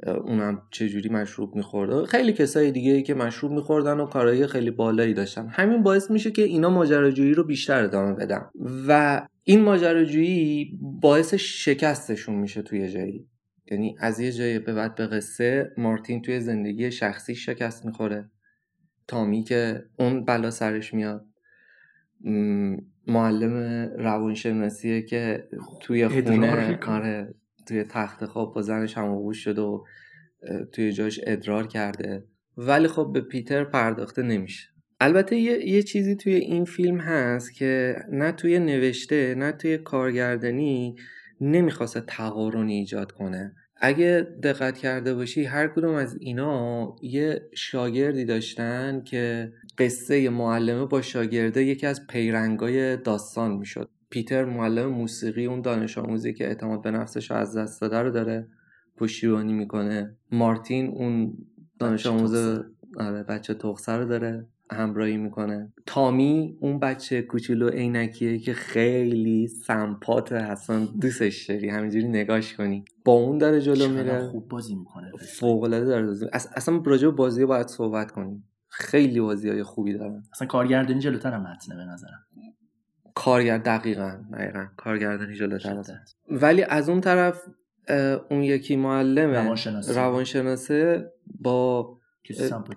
اونم 0.07 0.61
چجوری 0.71 1.09
مشروب 1.09 1.55
میخورده 1.55 2.05
خیلی 2.05 2.33
کسای 2.33 2.71
دیگه 2.71 2.91
ای 2.91 3.03
که 3.03 3.13
مشروب 3.13 3.51
میخوردن 3.51 3.99
و 3.99 4.05
کارهای 4.05 4.47
خیلی 4.47 4.71
بالایی 4.71 5.13
داشتن. 5.13 5.47
همین 5.47 5.83
باعث 5.83 6.11
میشه 6.11 6.31
که 6.31 6.41
اینا 6.41 6.69
ماجراجویی 6.69 7.33
رو 7.33 7.43
بیشتر 7.43 7.83
ادامه 7.83 8.13
بدن. 8.13 8.41
و 8.87 9.21
این 9.49 9.61
ماجراجویی 9.61 10.79
باعث 10.81 11.33
شکستشون 11.33 12.35
میشه 12.35 12.61
توی 12.61 12.89
جایی. 12.89 13.27
یعنی 13.71 13.95
از 13.99 14.19
یه 14.19 14.31
جایی 14.31 14.59
به 14.59 14.73
بعد 14.73 14.95
به 14.95 15.07
قصه 15.07 15.71
مارتین 15.77 16.21
توی 16.21 16.39
زندگی 16.39 16.91
شخصی 16.91 17.35
شکست 17.35 17.85
می‌خوره. 17.85 18.29
تامی 19.07 19.43
که 19.43 19.85
اون 19.99 20.25
بلا 20.25 20.51
سرش 20.51 20.93
میاد. 20.93 21.25
معلم 23.07 23.83
روانشناسیه 23.97 25.01
که 25.01 25.49
توی 25.81 26.07
خونه 26.07 26.75
کاره 26.75 27.33
توی 27.67 27.83
تخت 27.83 28.25
خواب 28.25 28.55
با 28.55 28.61
زنش 28.61 28.97
هم 28.97 29.31
شد 29.31 29.59
و 29.59 29.85
توی 30.71 30.91
جاش 30.91 31.19
ادرار 31.23 31.67
کرده. 31.67 32.23
ولی 32.57 32.87
خب 32.87 33.11
به 33.13 33.21
پیتر 33.21 33.63
پرداخته 33.63 34.21
نمیشه. 34.21 34.67
البته 34.99 35.35
یه،, 35.37 35.67
یه 35.67 35.83
چیزی 35.83 36.15
توی 36.15 36.33
این 36.33 36.65
فیلم 36.65 36.97
هست 36.99 37.53
که 37.53 37.95
نه 38.11 38.31
توی 38.31 38.59
نوشته 38.59 39.35
نه 39.35 39.51
توی 39.51 39.77
کارگردانی 39.77 40.95
نمی‌خواسته 41.41 42.01
تقارنی 42.01 42.73
ایجاد 42.73 43.11
کنه. 43.11 43.55
اگه 43.81 44.27
دقت 44.43 44.77
کرده 44.77 45.13
باشی 45.13 45.43
هر 45.43 45.67
کدوم 45.67 45.93
از 45.95 46.17
اینا 46.19 46.95
یه 47.01 47.49
شاگردی 47.55 48.25
داشتن 48.25 49.01
که 49.05 49.53
قصه 49.77 50.29
معلمه 50.29 50.85
با 50.85 51.01
شاگرده 51.01 51.63
یکی 51.63 51.87
از 51.87 52.07
پیرنگای 52.07 52.97
داستان 52.97 53.51
می‌شد. 53.51 53.89
پیتر 54.09 54.45
معلم 54.45 54.85
موسیقی 54.85 55.45
اون 55.45 55.61
دانش 55.61 55.97
آموزی 55.97 56.33
که 56.33 56.47
اعتماد 56.47 56.81
به 56.81 56.91
نفسش 56.91 57.31
از 57.31 57.57
دست 57.57 57.81
داده 57.81 57.97
رو 57.97 58.11
داره 58.11 58.47
پشتیبانی 58.97 59.53
می‌کنه. 59.53 60.15
مارتین 60.31 60.87
اون 60.87 61.37
دانش 61.79 62.05
آموز 62.05 62.35
آره 62.97 63.23
بچه 63.23 63.53
تخصه 63.53 63.91
رو 63.91 64.05
داره. 64.05 64.47
همراهی 64.71 65.17
می‌کنه. 65.17 65.73
تامی 65.85 66.57
اون 66.59 66.79
بچه 66.79 67.21
کوچولو 67.21 67.69
عینکیه 67.69 68.39
که 68.39 68.53
خیلی 68.53 69.47
سمپات 69.47 70.31
اصلا 70.31 70.85
دوستش 71.01 71.45
داری 71.45 71.69
همینجوری 71.69 72.07
نگاش 72.07 72.53
کنی. 72.53 72.85
با 73.05 73.11
اون 73.11 73.37
داره 73.37 73.61
جلو 73.61 73.89
میره. 73.89 74.27
خوب 74.27 74.49
بازی 74.49 74.75
می‌کنه. 74.75 75.11
فوق 75.39 75.63
العاده 75.63 75.85
داره 75.85 76.05
بازی 76.05 76.25
اصلا 76.33 76.81
راجع 76.85 77.09
بازی 77.09 77.45
باید 77.45 77.67
صحبت 77.67 78.11
کنیم. 78.11 78.43
خیلی 78.67 79.19
بازی 79.19 79.49
های 79.49 79.63
خوبی 79.63 79.93
دارن. 79.93 80.23
اصلا 80.33 80.47
کارگردانی 80.47 80.99
جلوتر 80.99 81.33
هم 81.33 81.41
متنه 81.41 81.75
به 81.75 81.83
نظرم. 81.83 82.25
کارگر 83.15 83.57
دقیقا 83.57 84.17
دقیقا. 84.33 84.65
کارگردانی 84.77 85.35
جلوتر 85.35 85.83
ولی 86.31 86.63
از 86.63 86.89
اون 86.89 87.01
طرف 87.01 87.41
اون 88.29 88.43
یکی 88.43 88.75
معلم 88.75 89.55
روانشناسه 89.95 91.11
با 91.41 91.98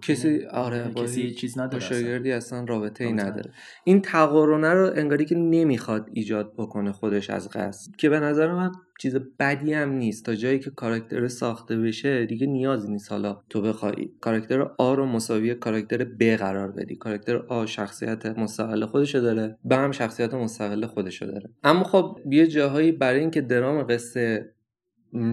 کسی 0.03 0.47
آره 0.47 0.91
کسی 0.95 1.31
چیز 1.31 1.59
نداره 1.59 1.85
شاگردی 1.85 2.33
اصلا 2.33 2.65
رابطه 2.65 3.05
ای 3.05 3.13
نداره. 3.13 3.51
این 3.85 4.03
تقارنه 4.03 4.75
رو 4.75 4.91
انگاری 4.95 5.25
که 5.25 5.35
نمی‌خواد 5.35 6.07
ایجاد 6.13 6.53
بکنه 6.57 6.93
خودش 6.93 7.31
از 7.31 7.49
قصد. 7.49 7.97
که 7.99 8.09
به 8.09 8.21
نظر 8.21 8.53
من 8.53 8.73
چیز 9.01 9.17
بدی 9.39 9.73
هم 9.73 9.93
نیست. 9.93 10.25
تا 10.25 10.35
جایی 10.35 10.59
که 10.59 10.71
کاراکتر 10.71 11.29
ساخته 11.29 11.77
بشه 11.77 12.27
دیگه 12.27 12.47
نیازی 12.47 12.93
نیست. 12.93 13.13
حالا 13.13 13.41
تو 13.51 13.63
بخوای 13.63 14.11
کاراکتر 14.21 14.63
آ 14.79 14.95
رو 14.95 15.07
مساوی 15.07 15.55
کاراکتر 15.55 16.05
ب 16.05 16.23
قرار 16.23 16.73
بدی. 16.73 16.97
کاراکتر 16.97 17.37
آ 17.37 17.67
شخصیت 17.67 18.27
مستقل 18.27 18.87
خودشو 18.87 19.19
داره. 19.19 19.59
به 19.65 19.77
هم 19.77 19.93
شخصیت 19.93 20.35
مستقل 20.35 20.87
خودشو 20.87 21.27
داره. 21.27 21.51
اما 21.63 21.85
خب 21.85 22.19
یه 22.31 22.47
جاهایی 22.47 22.93
برای 22.93 23.21
اینکه 23.21 23.41
درام 23.41 23.83
قصه 23.83 24.55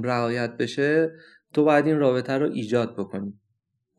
رعایت 0.03 0.57
بشه 0.57 1.11
تو 1.53 1.63
باید 1.63 1.87
این 1.87 1.99
رابطه 1.99 2.33
رو 2.33 2.51
ایجاد 2.51 2.93
بکنی. 2.93 3.33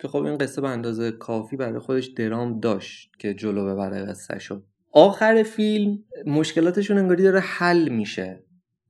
که 0.00 0.08
خب 0.08 0.22
این 0.22 0.38
قصه 0.38 0.60
به 0.60 0.68
اندازه 0.68 1.12
کافی 1.12 1.56
برای 1.56 1.78
خودش 1.78 2.06
درام 2.06 2.60
داشت 2.60 3.10
که 3.18 3.34
جلو 3.34 3.66
ببره 3.66 4.04
قصه 4.04 4.38
شد 4.38 4.64
آخر 4.92 5.42
فیلم 5.42 5.98
مشکلاتشون 6.26 6.98
انگاری 6.98 7.22
داره 7.22 7.40
حل 7.40 7.88
میشه. 7.88 8.44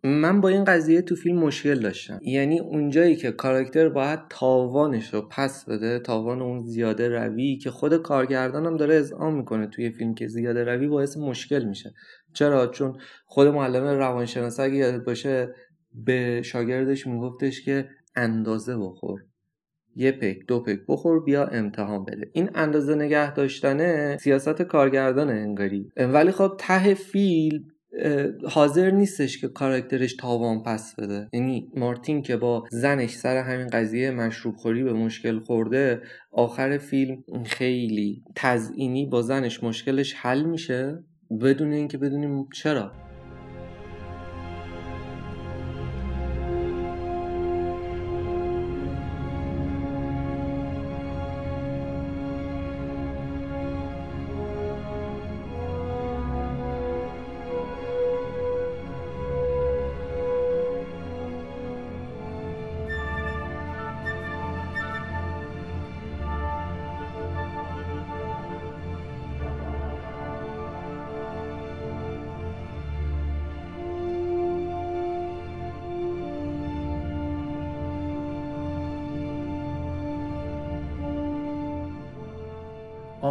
من 0.04 0.40
با 0.40 0.48
این 0.48 0.64
قضیه 0.64 1.02
تو 1.02 1.14
فیلم 1.14 1.38
مشکل 1.38 1.74
داشتم. 1.80 2.20
یعنی 2.22 2.60
اونجایی 2.60 3.16
که 3.16 3.32
کاراکتر 3.32 3.88
باید 3.88 4.20
تاوانش 4.30 5.14
رو 5.14 5.28
پس 5.30 5.64
بده 5.64 5.98
تاوان 5.98 6.42
اون 6.42 6.62
زیاده 6.62 7.08
روی 7.08 7.58
که 7.58 7.70
خود 7.70 7.96
کارگردانم 7.96 8.76
داره 8.76 8.94
اذعان 8.94 9.34
می‌کنه 9.34 9.66
توی 9.66 9.90
فیلم 9.90 10.14
که 10.14 10.28
زیاده 10.28 10.64
روی 10.64 10.88
باعث 10.88 11.16
مشکل 11.16 11.64
میشه. 11.64 11.92
چرا؟ 12.34 12.66
چون 12.66 12.98
خود 13.26 13.46
معلم 13.46 13.84
روانشناسی 13.84 14.62
اگه 14.62 14.74
یادت 14.74 15.04
باشه 15.04 15.54
به 15.92 16.42
شاگردش 16.42 17.06
میگفتش 17.06 17.64
که 17.64 17.88
اندازه 18.16 18.76
بخور. 18.76 19.20
یه 19.96 20.12
پک 20.12 20.46
دو 20.48 20.60
پک 20.60 20.78
بخور 20.88 21.24
بیا 21.24 21.46
امتحان 21.46 22.04
بده. 22.04 22.30
این 22.32 22.50
اندازه 22.54 22.94
نگه 22.94 23.34
داشتنه 23.34 24.16
سیاست 24.20 24.62
کارگردان 24.62 25.28
انگاری. 25.28 25.92
ولی 25.96 26.30
خب 26.30 26.52
ته 26.58 26.94
فیلم 26.94 27.64
حاضر 28.48 28.90
نیستش 28.90 29.40
که 29.40 29.48
کاراکترش 29.48 30.16
تاوان 30.16 30.62
پس 30.62 30.94
بده. 30.94 31.28
یعنی 31.32 31.68
مارتین 31.76 32.22
که 32.22 32.36
با 32.36 32.64
زنش 32.70 33.10
سر 33.14 33.36
همین 33.36 33.66
قضیه 33.66 34.10
مشروب 34.10 34.56
خوری 34.56 34.82
به 34.82 34.92
مشکل 34.92 35.38
خورده 35.38 36.02
آخر 36.32 36.78
فیلم 36.78 37.24
خیلی 37.44 38.22
تزئینی 38.36 39.06
با 39.06 39.22
زنش 39.22 39.62
مشکلش 39.62 40.14
حل 40.14 40.42
میشه؟ 40.42 41.04
بدون 41.40 41.72
اینکه 41.72 41.98
بدونیم 41.98 42.48
چرا. 42.54 42.92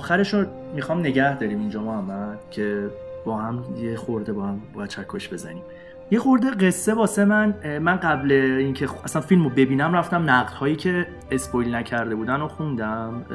آخرش 0.10 0.34
رو 0.34 0.46
می‌خوام 0.76 1.00
نگه 1.00 1.38
داریم 1.38 1.60
اینجا 1.60 1.82
محمد 1.82 2.40
که 2.52 2.90
با 3.26 3.38
هم 3.38 3.64
یه 3.78 3.96
خورده 3.96 4.34
با 4.34 4.46
هم 4.46 4.62
باید 4.74 4.90
چکش 4.90 5.34
بزنیم. 5.34 5.64
یه 6.12 6.20
خورده 6.20 6.52
قصه 6.52 6.94
واسه 6.94 7.26
من 7.26 7.80
من 7.80 7.96
قبل 7.96 8.32
اینکه 8.32 8.90
اصلا 9.04 9.22
فیلم 9.22 9.44
رو 9.44 9.50
ببینم 9.50 9.94
رفتم 9.94 10.30
نقد 10.30 10.54
هایی 10.54 10.76
که 10.76 11.08
spoil 11.32 11.76
نکرده 11.76 12.16
بودن 12.16 12.42
و 12.42 12.48
خوندم. 12.48 13.26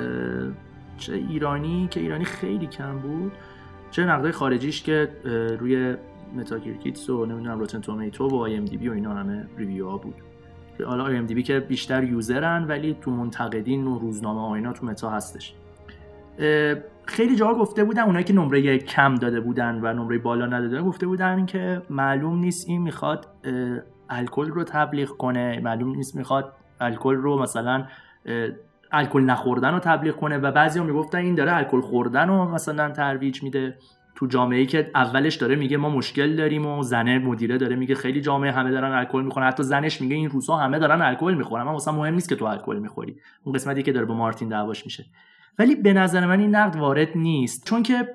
چه 0.99 1.15
ایرانی؟ 1.15 1.89
که 1.91 2.01
ایرانی 2.01 2.25
خیلی 2.25 2.67
کم 2.67 2.99
بود. 2.99 3.33
چه 3.91 4.05
نقدهای 4.05 4.33
خارجیش 4.33 4.83
که 4.83 5.09
روی 5.61 5.97
Metacritics 6.37 7.11
و 7.11 7.27
نمی‌دونم 7.27 7.59
Rotten 7.59 7.81
Tomato 7.81 8.29
و 8.29 8.37
IMDb 8.37 8.89
و 8.89 8.93
اینا 8.93 9.15
همه 9.15 9.47
review 9.57 9.89
ها 9.89 9.97
بود. 9.97 10.15
حالا 10.87 11.05
IMDb 11.05 11.43
که 11.43 11.61
بیشتر 11.61 12.05
user 12.05 12.53
ن 12.53 12.65
ولی 12.69 12.97
تو 13.01 13.11
منتقدین 13.11 13.87
و 13.87 13.99
روزنامه 13.99 14.41
ها 14.41 14.55
اینا 14.55 14.73
تو 14.73 14.87
متا 14.87 15.11
هستش. 15.11 15.55
خیلی 17.07 17.37
جاها 17.37 17.55
گفته 17.55 17.85
بودن 17.85 18.03
اونایی 18.03 18.25
که 18.25 18.33
نمره 18.33 18.79
کم 18.79 19.15
داده 19.15 19.41
بودن 19.41 19.81
و 19.83 19.93
نمره 19.93 20.19
بالا 20.19 20.47
نداده 20.47 20.83
گفته 20.83 21.07
بودن 21.07 21.47
که 21.47 21.83
معلوم 21.91 22.39
نیست 22.39 22.69
این 22.69 22.83
می‌خواد 22.83 23.27
الکل 24.11 24.49
رو 24.51 24.65
تبلیغ 24.65 25.09
کنه 25.09 25.61
معلوم 25.61 25.97
نیست 25.97 26.17
می‌خواد 26.17 26.53
الکل 26.81 27.15
رو 27.15 27.43
مثلا 27.43 27.87
الکل 28.93 29.21
نخوردن 29.21 29.73
رو 29.73 29.79
تبلیغ 29.79 30.17
کنه 30.17 30.39
و 30.39 30.51
بعضی 30.51 30.79
هم 30.79 30.87
می‌گفتن 30.87 31.19
این 31.19 31.35
داره 31.35 31.57
الکل 31.57 31.81
خوردن 31.81 32.29
رو 32.29 32.45
مثلا 32.55 32.91
ترویج 32.91 33.43
میده. 33.43 33.79
تو 34.17 34.27
جامعه 34.27 34.67
که 34.67 34.91
اولش 34.95 35.35
داره 35.35 35.57
میگه 35.57 35.77
ما 35.77 35.91
مشکل 35.91 36.37
داریم 36.37 36.67
و 36.67 36.83
زنه 36.83 37.19
مدیره 37.19 37.59
داره 37.59 37.77
میگه 37.77 37.95
خیلی 37.95 38.21
جامعه 38.21 38.53
همه 38.53 38.71
دارن 38.71 38.93
الکل 38.93 39.23
می‌خورن. 39.23 39.47
حتی 39.47 39.63
زنش 39.63 40.01
میگه 40.01 40.17
این 40.17 40.31
روزها 40.31 40.57
همه 40.57 40.79
دارن 40.79 41.03
الکل 41.03 41.35
می‌خورن. 41.35 41.63
اما 41.63 41.77
مثلا 41.77 41.95
مهم 41.95 42.15
نیست 42.15 42.29
که 42.29 42.37
تو 42.37 42.45
الکل 42.45 42.79
می‌خوری. 42.79 43.17
اون 43.45 43.55
قسمتی 43.55 43.83
که 43.83 43.93
داره 43.93 44.07
با 44.07 44.15
مارتین 44.15 44.49
دعواش 44.49 44.85
میشه. 44.85 45.05
ولی 45.59 45.75
به 45.75 45.93
نظر 45.93 46.27
من 46.27 46.41
این 46.41 46.55
نقد 46.55 46.77
وارد 46.77 47.09
نیست. 47.15 47.67
چون 47.67 47.83
که 47.83 48.09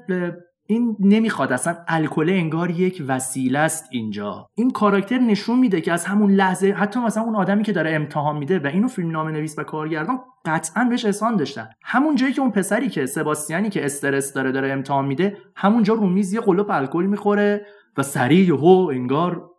این 0.65 0.98
نمی‌خواد 1.00 1.53
اصلا 1.53 1.75
الکل 1.88 2.29
انگار 2.29 2.72
یک 2.72 3.03
وسیله 3.08 3.60
است 3.60 3.86
اینجا. 3.91 4.48
این 4.55 4.72
کاراکتر 4.72 5.17
نشون 5.17 5.60
میده 5.60 5.81
که 5.81 5.93
از 5.93 6.05
همون 6.05 6.31
لحظه 6.31 6.72
حتی 6.72 7.00
مثلا 7.00 7.24
اون 7.24 7.36
آدمی 7.36 7.63
که 7.63 7.72
داره 7.72 7.91
امتحان 7.91 8.38
میده 8.38 8.60
و 8.60 8.67
اینو 8.67 8.88
فیلم 8.88 9.12
نام 9.12 9.27
نویس 9.27 9.60
و 9.60 9.63
کارگردان 9.63 10.19
قطعا 10.46 10.84
بهش 10.84 11.05
احسان 11.05 11.36
داشتن. 11.36 11.69
همون 11.84 12.15
جایی 12.15 12.34
که 12.34 12.41
اون 12.41 12.51
پسری 12.51 12.89
که 12.89 13.05
سباستیانی 13.05 13.69
که 13.69 13.86
استرس 13.86 14.34
داره 14.34 14.51
داره 14.51 14.72
امتحان 14.72 15.05
میده 15.05 15.38
همونجا 15.55 15.93
رو 15.93 16.10
میز 16.10 16.34
یه 16.34 16.39
قلوب 16.39 16.72
الکل 16.72 17.05
می‌خوره 17.05 17.65
و 17.98 18.03
سریع 18.03 18.55
هو 18.55 18.89
انگار 18.93 19.50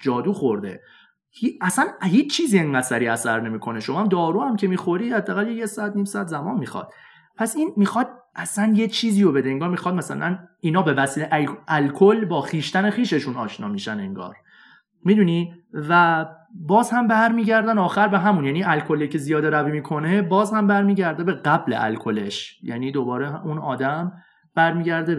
جادو 0.00 0.32
خورده. 0.32 0.80
اصلا 1.60 1.84
هیچ 2.02 2.36
چیزی 2.36 2.58
انقدر 2.58 2.80
سریع 2.80 3.12
اثر 3.12 3.40
نمی‌کنه. 3.40 3.80
شما 3.80 4.00
هم 4.00 4.08
دارو 4.08 4.40
هم 4.40 4.56
که 4.56 4.68
می‌خوری 4.68 5.10
حداقل 5.10 5.48
یه 5.48 5.66
ساعت 5.66 5.96
نیم 5.96 6.04
ساعت 6.04 6.26
زمان 6.26 6.58
می‌خواد. 6.58 6.92
پس 7.38 7.56
این 7.56 7.72
می‌خواد 7.76 8.08
اصلا 8.34 8.72
یه 8.76 8.88
چیزی 8.88 9.22
رو 9.22 9.32
بده 9.32 9.50
انگار 9.50 9.68
می‌خواد 9.68 9.94
مثلا 9.94 10.38
اینا 10.60 10.82
به 10.82 10.92
وسیله 10.92 11.28
الکل 11.68 12.24
با 12.24 12.40
خیشتن 12.40 12.90
خیششون 12.90 13.36
آشنا 13.36 13.68
میشن 13.68 14.00
انگار. 14.00 14.36
می‌دونی؟ 15.04 15.54
و 15.88 16.26
باز 16.54 16.90
هم 16.90 17.08
برمیگردن 17.08 17.78
آخر 17.78 18.08
به 18.08 18.18
همون 18.18 18.44
یعنی 18.44 18.64
الکلی 18.64 19.08
که 19.08 19.18
زیاده 19.18 19.50
روی 19.50 19.72
می‌کنه 19.72 20.22
باز 20.22 20.52
هم 20.52 20.66
برمیگرده 20.66 21.24
به 21.24 21.32
قبل 21.32 21.74
الکلش. 21.78 22.58
یعنی 22.62 22.92
دوباره 22.92 23.46
اون 23.46 23.58
آدم 23.58 24.12
برمیگرده 24.54 25.14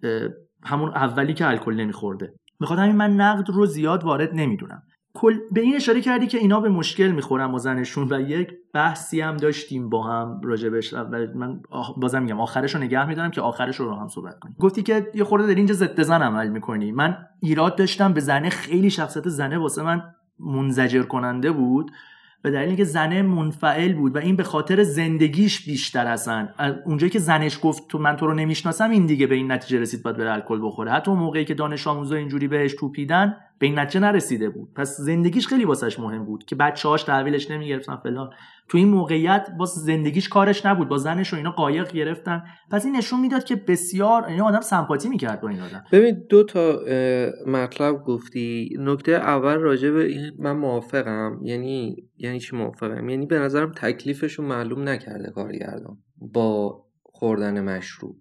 به 0.00 0.34
همون 0.64 0.88
اولی 0.88 1.34
که 1.34 1.48
الکل 1.48 1.74
نمیخورده. 1.74 2.34
می‌خواد 2.60 2.78
همین 2.78 2.96
من 2.96 3.10
نقد 3.16 3.50
رو 3.50 3.66
زیاد 3.66 4.04
وارد 4.04 4.30
نمی‌دونم. 4.34 4.82
به 5.52 5.60
این 5.60 5.76
اشاره 5.76 6.00
کردی 6.00 6.26
که 6.26 6.38
اینا 6.38 6.60
به 6.60 6.68
مشکل 6.68 7.10
می‌خورن 7.10 7.52
با 7.52 7.58
زنشون 7.58 8.12
و 8.12 8.20
یک 8.20 8.52
بحثی 8.74 9.20
هم 9.20 9.36
داشتیم 9.36 9.88
با 9.88 10.02
هم 10.02 10.40
راجبش. 10.44 10.92
و 10.92 11.04
من 11.34 11.60
بازم 11.96 12.22
میگم 12.22 12.40
آخرش 12.40 12.74
رو 12.74 12.80
نگه 12.80 13.08
میدارم 13.08 13.30
که 13.30 13.40
آخرش 13.40 13.76
رو, 13.76 13.94
هم 13.94 14.08
صحبت 14.08 14.38
کنیم. 14.38 14.56
گفتی 14.60 14.82
که 14.82 15.10
یه 15.14 15.24
خورده 15.24 15.46
داری 15.46 15.56
اینجا 15.60 15.74
ضد 15.74 16.02
زن 16.02 16.22
عمل 16.22 16.48
می‌کنی. 16.48 16.92
من 16.92 17.16
ایراد 17.40 17.76
داشتم 17.76 18.12
به 18.12 18.20
زنه 18.20 18.50
خیلی 18.50 18.90
شخصیت 18.90 19.28
زنه 19.28 19.58
واسه 19.58 19.82
من 19.82 20.02
منزجر 20.40 21.02
کننده 21.02 21.52
بود. 21.52 21.90
به 22.42 22.50
دلیل 22.50 22.68
اینکه 22.68 22.84
زنه 22.84 23.22
منفعل 23.22 23.92
بود 23.92 24.16
و 24.16 24.18
این 24.18 24.36
به 24.36 24.42
خاطر 24.42 24.82
زندگیش 24.82 25.64
بیشتر 25.64 26.06
اصلا 26.06 26.48
اونجایی 26.84 27.10
که 27.10 27.18
زنش 27.18 27.58
گفت 27.62 27.88
تو 27.88 27.98
من 27.98 28.16
تو 28.16 28.26
رو 28.26 28.34
نمی‌شناسم 28.34 28.90
این 28.90 29.06
دیگه 29.06 29.26
به 29.26 29.34
این 29.34 29.52
نتیجه 29.52 29.80
رسید 29.80 30.02
باید 30.02 30.16
بره 30.16 30.32
الکل 30.32 30.60
بخوره. 30.62 30.92
حتی 30.92 31.10
اون 31.10 31.20
موقعی 31.20 31.44
که 31.44 31.54
دانش 31.54 31.86
آموزا 31.86 32.16
اینجوری 32.16 32.48
بهش 32.48 32.74
توپیدن 32.74 33.36
به 33.58 33.66
این 33.66 33.78
نتیجه 33.78 34.00
نرسیده 34.00 34.50
بود. 34.50 34.74
پس 34.74 34.96
زندگیش 35.00 35.46
خیلی 35.46 35.64
واسش 35.64 35.98
مهم 35.98 36.24
بود 36.24 36.44
که 36.44 36.54
بچه‌هاش 36.56 37.02
تحویلش 37.02 37.50
نمی‌گرفتن 37.50 37.96
فلان. 37.96 38.30
تو 38.68 38.78
این 38.78 38.88
موقعیت 38.88 39.48
با 39.58 39.64
زندگیش 39.64 40.28
کارش 40.28 40.66
نبود 40.66 40.88
با 40.88 40.98
زنش 40.98 41.32
و 41.32 41.36
اینا 41.36 41.50
قایق 41.50 41.92
گرفتن. 41.92 42.42
پس 42.70 42.84
این 42.84 42.96
نشون 42.96 43.20
می‌داد 43.20 43.44
که 43.44 43.56
بسیار 43.56 44.24
این 44.24 44.40
آدم 44.40 44.60
سمپاتی 44.60 45.08
می‌کرد 45.08 45.40
با 45.40 45.48
این 45.48 45.60
آدم. 45.60 45.84
ببین 45.92 46.26
دو 46.28 46.44
تا 46.44 46.80
مطلب 47.46 47.96
گفتی. 47.96 48.76
نکته 48.78 49.12
اول 49.12 49.54
راجع 49.54 49.90
به 49.90 50.04
این 50.04 50.32
من 50.38 50.52
موافقم. 50.52 51.40
یعنی 51.42 51.96
یعنی 52.16 52.40
چی 52.40 52.56
موافقم؟ 52.56 53.08
یعنی 53.08 53.26
به 53.26 53.38
نظرم 53.38 53.72
تکلیفش 53.72 54.32
رو 54.32 54.44
معلوم 54.44 54.88
نکرده 54.88 55.30
کارگردان 55.30 55.98
با 56.18 56.82
خوردن 57.02 57.60
مشروب. 57.60 58.16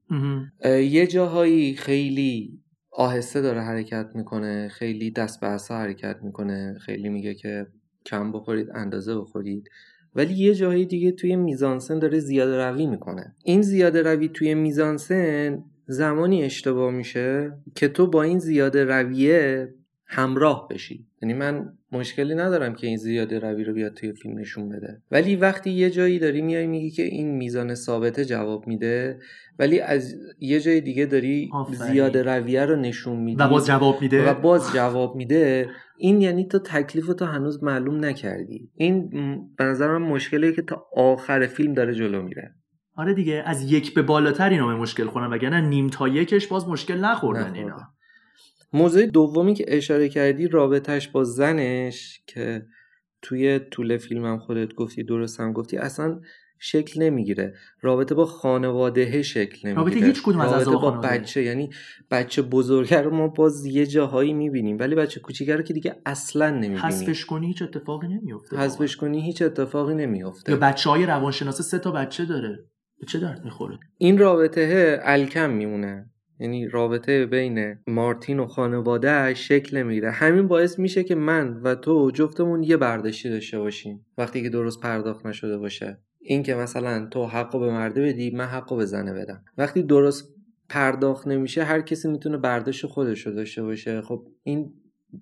یه 0.65 1.07
جاهایی 1.07 1.75
خیلی 1.75 2.59
آهسته 2.91 3.41
داره 3.41 3.61
حرکت 3.61 4.11
می‌کنه 4.15 4.67
خیلی 4.67 5.11
دست 5.11 5.41
به 5.41 5.75
حرکت 5.75 6.17
می‌کنه. 6.21 6.77
خیلی 6.81 7.09
میگه 7.09 7.33
که 7.33 7.67
کم 8.05 8.31
بخورید 8.31 8.67
اندازه 8.75 9.19
بخورید. 9.19 9.69
ولی 10.15 10.33
یه 10.33 10.53
جایی 10.53 10.85
دیگه 10.85 11.11
توی 11.11 11.35
میزانسن 11.35 11.99
داره 11.99 12.19
زیاده 12.19 12.65
روی 12.65 12.85
می‌کنه. 12.85 13.35
این 13.43 13.61
زیاده 13.61 14.01
روی 14.01 14.29
توی 14.29 14.53
میزانسن 14.53 15.63
زمانی 15.87 16.43
اشتباه 16.43 16.91
میشه 16.91 17.53
که 17.75 17.87
تو 17.87 18.07
با 18.07 18.23
این 18.23 18.39
زیاده 18.39 18.85
رویه 18.85 19.73
همراه 20.05 20.67
بشی. 20.67 21.05
یعنی 21.21 21.33
من 21.33 21.73
مشکلی 21.91 22.35
ندارم 22.35 22.73
که 22.73 22.87
این 22.87 22.97
زیاده 22.97 23.39
روی 23.39 23.63
رو 23.63 23.73
بیاد 23.73 23.93
توی 23.93 24.13
فیلم 24.13 24.39
نشون 24.39 24.69
بده. 24.69 25.01
ولی 25.11 25.35
وقتی 25.35 25.69
یه 25.69 25.89
جایی 25.89 26.19
داری 26.19 26.41
میای 26.41 26.67
میگی 26.67 26.89
که 26.89 27.03
این 27.03 27.31
میزان 27.31 27.75
ثابته 27.75 28.25
جواب 28.25 28.67
میده 28.67 29.19
ولی 29.61 29.79
از 29.79 30.15
یه 30.39 30.59
جای 30.59 30.81
دیگه 30.81 31.05
داری 31.05 31.49
زیاده 31.71 32.23
رویه 32.23 32.65
رو 32.65 32.75
نشون 32.75 33.19
میدی 33.19 33.43
و 33.43 33.47
باز 33.47 33.65
جواب 33.65 34.01
میده؟ 34.01 34.31
و 34.31 34.33
باز 34.33 34.73
جواب 34.73 35.15
میده. 35.15 35.69
این 35.97 36.21
یعنی 36.21 36.47
تو 36.47 36.59
تکلیف 36.59 37.07
تو 37.07 37.25
هنوز 37.25 37.63
معلوم 37.63 38.05
نکردی. 38.05 38.69
این 38.75 39.09
به 39.57 39.63
نظر 39.63 39.97
من 39.97 40.07
مشکلی 40.07 40.53
که 40.53 40.61
تا 40.61 40.85
آخر 40.95 41.47
فیلم 41.47 41.73
داره 41.73 41.93
جلو 41.95 42.21
میره. 42.21 42.55
آره 42.95 43.13
دیگه 43.13 43.43
از 43.45 43.71
یک 43.71 43.93
به 43.93 44.01
بالاتر 44.01 44.49
اینا 44.49 44.67
به 44.67 44.75
مشکل 44.75 45.05
خورن 45.05 45.33
وگرنه 45.33 45.61
نیم 45.61 45.87
تا 45.87 46.07
یکش 46.07 46.47
باز 46.47 46.67
مشکل 46.67 46.97
نخوردن 46.97 47.55
اینا. 47.55 47.77
موضوع 48.73 49.05
دومی 49.05 49.53
که 49.53 49.65
اشاره 49.67 50.09
کردی 50.09 50.47
رابطهش 50.47 51.07
با 51.07 51.23
زنش 51.23 52.21
که 52.27 52.65
توی 53.21 53.59
طول 53.59 53.97
فیلمم 53.97 54.37
خودت 54.37 54.73
گفتی 54.73 55.03
درست 55.03 55.39
هم 55.39 55.53
گفتی 55.53 55.77
اصلا 55.77 56.19
شکل 56.63 57.01
نمی‌گیره. 57.01 57.53
رابطه 57.81 58.15
با 58.15 58.25
خانواده 58.25 59.21
شکل 59.21 59.67
نمی‌گیره. 59.67 59.73
رابطه 59.73 60.05
هیچ 60.05 60.23
کدوم 60.23 60.41
از 60.41 60.51
رابطه 60.51 60.71
با 60.71 60.91
بچه 60.91 61.43
یعنی 61.43 61.69
بچه 62.11 62.41
بزرگه 62.41 63.01
رو 63.01 63.15
ما 63.15 63.27
باز 63.27 63.65
یه 63.65 63.85
جاهایی 63.85 64.33
می‌بینیم. 64.33 64.79
ولی 64.79 64.95
بچه 64.95 65.19
کوچیکه 65.19 65.55
رو 65.55 65.61
که 65.61 65.73
دیگه 65.73 65.95
اصلا 66.05 66.49
نمی‌بینیم. 66.49 66.77
حذفش 66.77 67.25
کنی 67.25 67.47
هیچ 67.47 67.61
اتفاقی 67.61 68.07
نمیفته 68.07 68.57
حذفش 68.57 68.95
کنی 68.95 69.21
هیچ 69.21 69.41
اتفاقی 69.41 69.95
نمیفته 69.95 70.51
یا 70.51 70.57
بچه 70.57 70.89
های 70.89 71.05
روانشناس 71.05 71.61
سه 71.61 71.79
تا 71.79 71.91
بچه 71.91 72.25
داره. 72.25 72.65
به 72.99 73.07
چه 73.07 73.19
درد 73.19 73.45
می‌خوره؟ 73.45 73.79
این 73.97 74.17
رابطه 74.17 74.99
الکم 75.03 75.49
میمونه. 75.49 76.09
یعنی 76.39 76.67
رابطه 76.67 77.25
بین 77.25 77.75
مارتین 77.87 78.39
و 78.39 78.47
خانواده 78.47 79.33
شکل 79.33 79.77
نمی‌گیره. 79.77 80.11
همین 80.11 80.47
باعث 80.47 80.79
میشه 80.79 81.03
که 81.03 81.15
من 81.15 81.61
و 81.63 81.75
تو 81.75 82.11
جفتمون 82.13 82.63
یه 82.63 82.77
برداشتی 82.77 83.29
داشته 83.29 83.59
باشیم. 83.59 84.05
وقتی 84.17 84.41
که 84.41 84.49
درست 84.49 84.79
پرداخت 84.79 85.25
نشده 85.25 85.57
باشه. 85.57 85.97
این 86.21 86.43
که 86.43 86.55
مثلا 86.55 87.05
تو 87.05 87.25
حقو 87.25 87.59
به 87.59 87.71
مرده 87.71 88.01
بدی 88.01 88.31
من 88.31 88.45
حقو 88.45 88.75
به 88.75 88.85
زنه 88.85 89.13
بدم. 89.13 89.43
وقتی 89.57 89.83
درست 89.83 90.35
پرداخت 90.69 91.27
نمیشه 91.27 91.63
هر 91.63 91.81
کسی 91.81 92.07
می‌تونه 92.07 92.37
برداشت 92.37 92.85
خودش 92.85 93.27
رو 93.27 93.33
داشته 93.33 93.63
باشه. 93.63 94.01
خب 94.01 94.27
این 94.43 94.73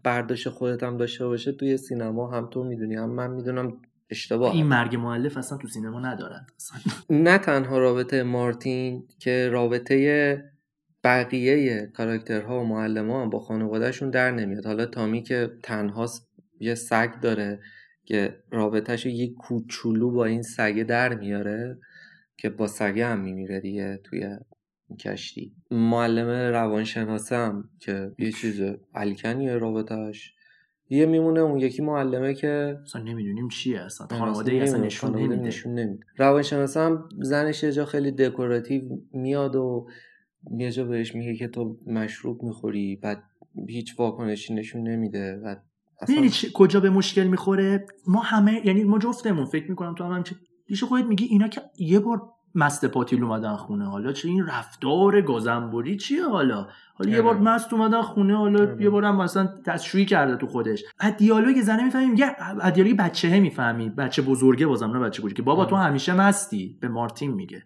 برداشت 0.03 0.49
خودت 0.49 0.83
هم 0.83 0.97
داشته 0.97 1.27
باشه 1.27 1.51
توی 1.51 1.77
سینما 1.77 2.31
هم 2.31 2.49
تو 2.49 2.63
می‌دونی. 2.63 2.95
هم 2.95 3.09
من 3.09 3.31
می‌دونم 3.31 3.77
اشتباه 4.09 4.53
این 4.53 4.65
مرگ 4.65 4.95
معلف 4.95 5.38
اصلا 5.38 5.57
تو 5.57 5.67
سینما 5.67 5.99
ندارن. 5.99 6.47
نه 7.09 7.38
تنها 7.38 7.77
رابطه 7.77 8.23
مارتین 8.23 9.07
که 9.19 9.49
رابطه 9.49 10.43
بقیه 11.03 11.85
کاراکترها 11.85 12.62
و 12.62 12.63
معلم 12.63 13.12
ها 13.12 13.25
با 13.25 13.39
خانوادهشون 13.39 14.09
در 14.09 14.31
نمیاد. 14.31 14.65
حالا 14.65 14.85
تامی 14.85 15.23
که 15.23 15.51
تنهاست 15.63 16.29
یه 16.59 16.75
سگ 16.75 17.19
داره. 17.21 17.59
که 18.10 18.43
رابطهش 18.52 19.06
یه 19.06 19.34
کوچولو 19.34 20.12
با 20.12 20.26
این 20.26 20.41
سگه 20.41 20.84
در 20.84 21.15
میاره 21.15 21.80
که 22.38 22.50
با 22.50 22.67
سگه 22.67 23.06
هم 23.06 23.19
میمیره 23.19 23.60
دیگه 23.60 24.00
توی 24.04 24.38
کشتی. 25.00 25.56
معلم 25.72 26.52
روانشناسه 26.54 27.36
هم 27.36 27.69
که 27.80 28.12
یه 28.19 28.32
چیز 28.32 28.62
الکنیه 28.95 29.58
رابطهش 29.58 30.34
یه 30.89 31.06
میمونه 31.06 31.39
اون 31.39 31.60
یکی 31.60 31.82
معلمه 31.82 32.34
که 32.34 32.80
اصلا 32.84 33.02
نمی‌دونیم 33.02 33.48
چیه 33.48 33.80
اصلا. 33.80 34.08
خانواده 34.08 34.52
اصلا 34.54 34.82
نشون 34.82 35.15
نمیده. 35.15 35.36
نشون 35.36 35.74
نمیده. 35.80 36.06
روانشناسه 36.17 36.80
هم 36.80 37.10
زنش 37.22 37.63
یه 37.63 37.72
جا 37.72 37.86
خیلی 37.86 38.12
دکوراتیو 38.12 38.82
میاد 39.13 39.56
و 39.56 39.88
یه 40.58 40.72
جا 40.72 40.84
بهش 40.86 41.15
میگه 41.15 41.36
که 41.36 41.48
تو 41.48 41.78
مشروب 41.88 42.43
می‌خوری 42.43 42.95
بعد 42.95 43.24
هیچ 43.67 44.00
واکنشی 44.00 44.54
نشون 44.54 44.88
نمیده. 44.88 45.36
و 45.36 45.56
اصلا... 46.01 46.29
کجا 46.53 46.79
به 46.79 46.89
مشکل 46.89 47.23
می‌خوره؟ 47.23 47.85
ما 48.07 48.19
همه 48.19 48.62
یعنی 48.65 48.83
ما 48.83 48.99
جفتمون 48.99 49.45
فکر 49.45 49.69
می‌کنم 49.69 49.95
تو 49.95 50.03
هم 50.03 50.12
همچه 50.12 50.35
پیش 50.67 50.83
خودت 50.83 51.05
میگی 51.05 51.25
اینا 51.25 51.47
که 51.47 51.62
یه 51.79 51.99
بار 51.99 52.21
مست 52.55 52.85
پاتیل 52.85 53.23
اومدن 53.23 53.55
خونه 53.55 53.89
حالا 53.89 54.12
چه 54.12 54.27
این 54.27 54.45
رفتار 54.45 55.21
گازنبوری 55.21 55.97
چیه 55.97 56.27
حالا؟ 56.27 56.67
حالا 56.95 57.12
یه 57.12 57.21
بار 57.21 57.33
آره. 57.33 57.43
مست 57.43 57.73
اومدن 57.73 58.01
خونه 58.01 58.38
حالا 58.38 58.59
آره. 58.59 58.77
یه 58.83 58.89
بارم 58.89 59.21
مثلا 59.21 59.49
تشریح 59.65 60.05
کرده 60.05 60.35
تو 60.35 60.47
خودش. 60.47 60.83
از 60.99 61.17
دیالوگ 61.17 61.62
زنه 61.62 61.83
می‌فهمیم 61.83 62.09
میگه 62.09 62.35
از 62.62 62.73
دیالوگ 62.73 62.97
بچهه 62.97 63.39
می‌فهمی. 63.39 63.89
بچه 63.89 64.21
بزرگه 64.21 64.67
بازم 64.67 64.91
نه 64.91 64.99
بچه 64.99 65.21
کوچیک 65.21 65.41
بابا 65.41 65.65
تو 65.65 65.75
آره. 65.75 65.85
همیشه 65.85 66.13
مستی 66.13 66.77
به 66.81 66.88
مارتین 66.88 67.31
میگه. 67.33 67.63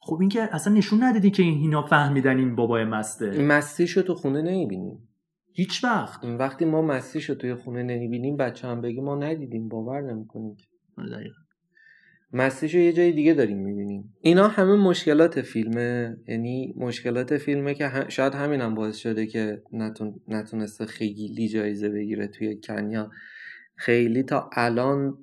خب 0.00 0.16
این 0.20 0.28
که 0.28 0.48
اصلا 0.52 0.72
نشون 0.72 1.02
ندادی 1.02 1.30
که 1.30 1.42
این 1.42 1.58
اینا 1.58 1.82
فهمیدن 1.82 2.38
این 2.38 2.56
بابای 2.56 2.84
مسته. 2.84 3.42
مستیشو 3.42 4.02
تو 4.02 4.14
خونه 4.14 4.42
نمی‌بینیم 4.42 5.08
هیچ 5.56 5.84
وقت. 5.84 6.24
وقتی 6.24 6.64
ما 6.64 6.82
مستیشو 6.82 7.34
توی 7.34 7.54
خونه 7.54 7.82
نمی‌بینیم 7.82 8.36
بچه 8.36 8.68
هم 8.68 8.80
بگی 8.80 9.00
ما 9.00 9.16
ندیدیم 9.16 9.68
باور 9.68 10.00
نمی‌کنیم 10.00 10.56
دقیقاً. 11.12 11.40
مستیشو 12.32 12.78
یه 12.78 12.92
جای 12.92 13.12
دیگه 13.12 13.34
داریم 13.34 13.58
می‌بینیم. 13.58 14.14
اینا 14.20 14.48
همه 14.48 14.76
مشکلات 14.76 15.40
فیلمه 15.40 16.16
یعنی 16.28 16.74
مشکلات 16.76 17.36
فیلمه 17.36 17.74
که 17.74 17.88
ه- 17.88 18.08
شاید 18.08 18.34
همین 18.34 18.60
هم 18.60 18.74
باعث 18.74 18.96
شده 18.96 19.26
که 19.26 19.62
نتون... 19.72 20.20
نتونسته 20.28 20.86
خیلی 20.86 21.48
جایزه 21.48 21.88
بگیره 21.88 22.28
توی 22.28 22.60
کنیا. 22.60 23.10
خیلی 23.76 24.22
تا 24.22 24.50
الان 24.52 25.18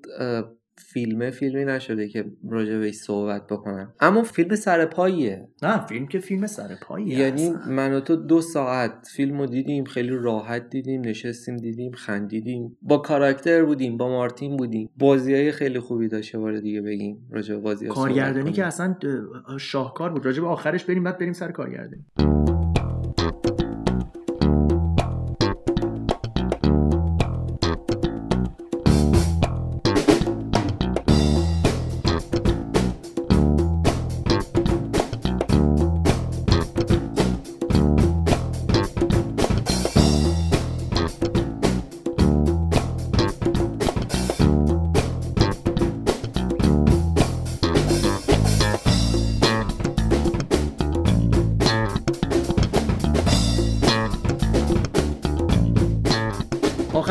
فیلمه 0.78 1.32
فیلمی 1.32 1.66
نشده 1.66 2.08
که 2.08 2.26
راجع 2.50 2.78
بهش 2.78 2.96
صحبت 2.96 3.48
بکنم. 3.48 3.94
اما 4.00 4.24
فیلم 4.24 4.56
سرپاییه 4.56 5.48
نه 5.64 5.86
فیلم 5.86 6.08
که 6.08 6.20
فیلم 6.20 6.48
سر 6.48 6.76
پاییه 6.82 7.20
یعنی 7.20 7.48
اصلا. 7.48 7.72
من 7.72 7.94
و 7.94 8.00
تو 8.00 8.16
دو 8.16 8.42
ساعت 8.42 9.08
فیلم 9.16 9.40
رو 9.40 9.46
دیدیم 9.46 9.84
خیلی 9.84 10.10
راحت 10.10 10.70
دیدیم 10.70 11.02
نشستیم 11.02 11.58
دیدیم 11.58 11.92
خندیدیم. 11.92 12.78
با 12.82 12.98
کاراکتر 12.98 13.66
بودیم 13.66 13.98
با 13.98 14.10
مارتین 14.10 14.58
بودیم. 14.58 14.90
بازی 14.98 15.34
های 15.34 15.52
خیلی 15.52 15.80
خوبی 15.80 16.08
داشته 16.08 16.40
باره 16.40 16.62
دیگه 16.62 16.82
بگیم 16.82 17.28
راجع 17.32 17.56
به 17.56 17.62
بازی 17.62 17.88
کارگردانی 17.88 18.52
که 18.52 18.66
اصلا 18.66 18.96
اه، 19.48 19.58
شاهکار 19.58 20.10
بود. 20.10 20.26
راجع 20.26 20.42
به 20.42 20.48
آخرش 20.48 20.84
بریم 20.86 21.04
بعد 21.04 21.18
بریم 21.18 21.34
سر 21.34 21.52
کارگردانی. 21.52 22.06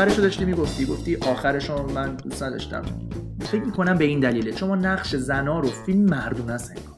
آخرش 0.03 0.15
رو 0.17 0.23
داشتی 0.23 0.45
می‌گفتی. 0.45 0.85
گفتی 0.85 1.15
آخرش 1.15 1.69
رو 1.69 1.91
من 1.91 2.15
دوست 2.15 2.43
نداشتم. 2.43 2.81
فکر 3.39 3.61
می‌کنم 3.63 3.97
به 3.97 4.05
این 4.05 4.19
دلیله. 4.19 4.51
چون 4.51 4.69
ما 4.69 4.75
نقش 4.75 5.15
زنا 5.15 5.59
رو 5.59 5.67
فیلم 5.67 6.09
مردونه 6.09 6.53
است 6.53 6.71
انگار. 6.71 6.97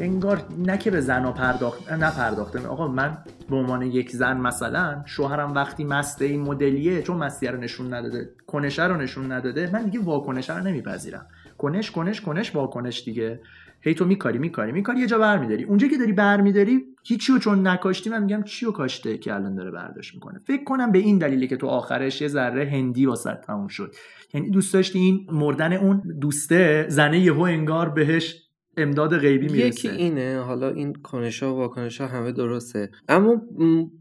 انگار 0.00 0.46
نه 0.58 0.78
که 0.78 0.90
به 0.90 1.00
زنا 1.00 1.32
پرداخت 1.32 1.92
نه 1.92 2.10
پرداخته. 2.10 2.66
آقا 2.66 2.88
من 2.88 3.18
به 3.50 3.56
عنوان 3.56 3.82
یک 3.82 4.10
زن 4.10 4.36
مثلا 4.36 5.02
شوهرم 5.06 5.54
وقتی 5.54 5.84
مسته 5.84 6.24
این 6.24 6.40
مدلیه 6.40 7.02
چون 7.02 7.16
مستیه 7.16 7.50
رو 7.50 7.58
نشون 7.58 7.94
نداده 7.94 8.30
کنشه 8.46 8.84
رو 8.84 8.96
نشون 8.96 9.32
نداده 9.32 9.70
من 9.72 9.84
دیگه 9.84 10.00
واکنشه 10.00 10.56
رو 10.58 10.64
نمیپذیرم. 10.64 11.26
کنش 11.58 11.90
کنش 11.90 12.20
کنش 12.20 12.54
واکنش 12.54 13.02
دیگه. 13.04 13.40
هی 13.82 13.94
تو 13.94 14.04
میکاری 14.04 14.38
میکاری 14.38 14.72
میکاری 14.72 15.00
یه 15.00 15.06
جا 15.06 15.18
برمیداری. 15.18 15.64
اونجا 15.64 15.88
که 15.88 15.98
داری 15.98 16.12
برمیداری 16.12 16.80
هیچی 17.04 17.32
رو 17.32 17.38
چون 17.38 17.66
نکاشتی 17.66 18.10
من 18.10 18.22
میگم 18.22 18.42
چی 18.42 18.66
رو 18.66 18.72
کاشته 18.72 19.18
که 19.18 19.34
الان 19.34 19.54
داره 19.54 19.70
برداشت 19.70 20.14
می‌کنه. 20.14 20.38
فکر 20.38 20.64
کنم 20.64 20.92
به 20.92 20.98
این 20.98 21.18
دلیله 21.18 21.46
که 21.46 21.56
تو 21.56 21.66
آخرش 21.66 22.22
یه 22.22 22.28
ذره 22.28 22.70
هندی 22.70 23.06
واسه 23.06 23.38
تموم 23.46 23.68
شد. 23.68 23.94
یعنی 24.34 24.50
دوست 24.50 24.74
داشتی 24.74 24.98
این 24.98 25.26
مردن 25.32 25.72
اون 25.72 26.02
دوسته 26.20 26.86
زنه 26.88 27.20
یهو 27.20 27.40
انگار 27.40 27.88
بهش 27.88 28.49
امداد 28.76 29.18
غیبی 29.18 29.46
یکی 29.46 29.54
می‌رسه. 29.62 29.92
اینه 29.92 30.38
حالا 30.38 30.70
این 30.70 30.92
کنشا 30.92 31.54
و 31.54 31.56
واکنشا 31.58 32.06
همه 32.06 32.32
درسته. 32.32 32.90
اما 33.08 33.42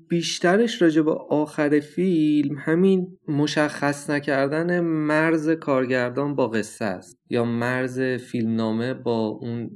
بیشترش 0.10 0.82
راجع 0.82 1.02
به 1.02 1.12
آخر 1.30 1.80
فیلم 1.80 2.56
همین 2.58 3.18
مشخص 3.28 4.10
نکردن 4.10 4.80
مرز 4.80 5.50
کارگردان 5.50 6.36
با 6.36 6.48
قصه 6.48 6.86
است. 6.86 7.18
یا 7.30 7.46
مرز 7.46 8.02
فیلمنامه 8.02 8.94
با 8.94 9.28
اون 9.28 9.70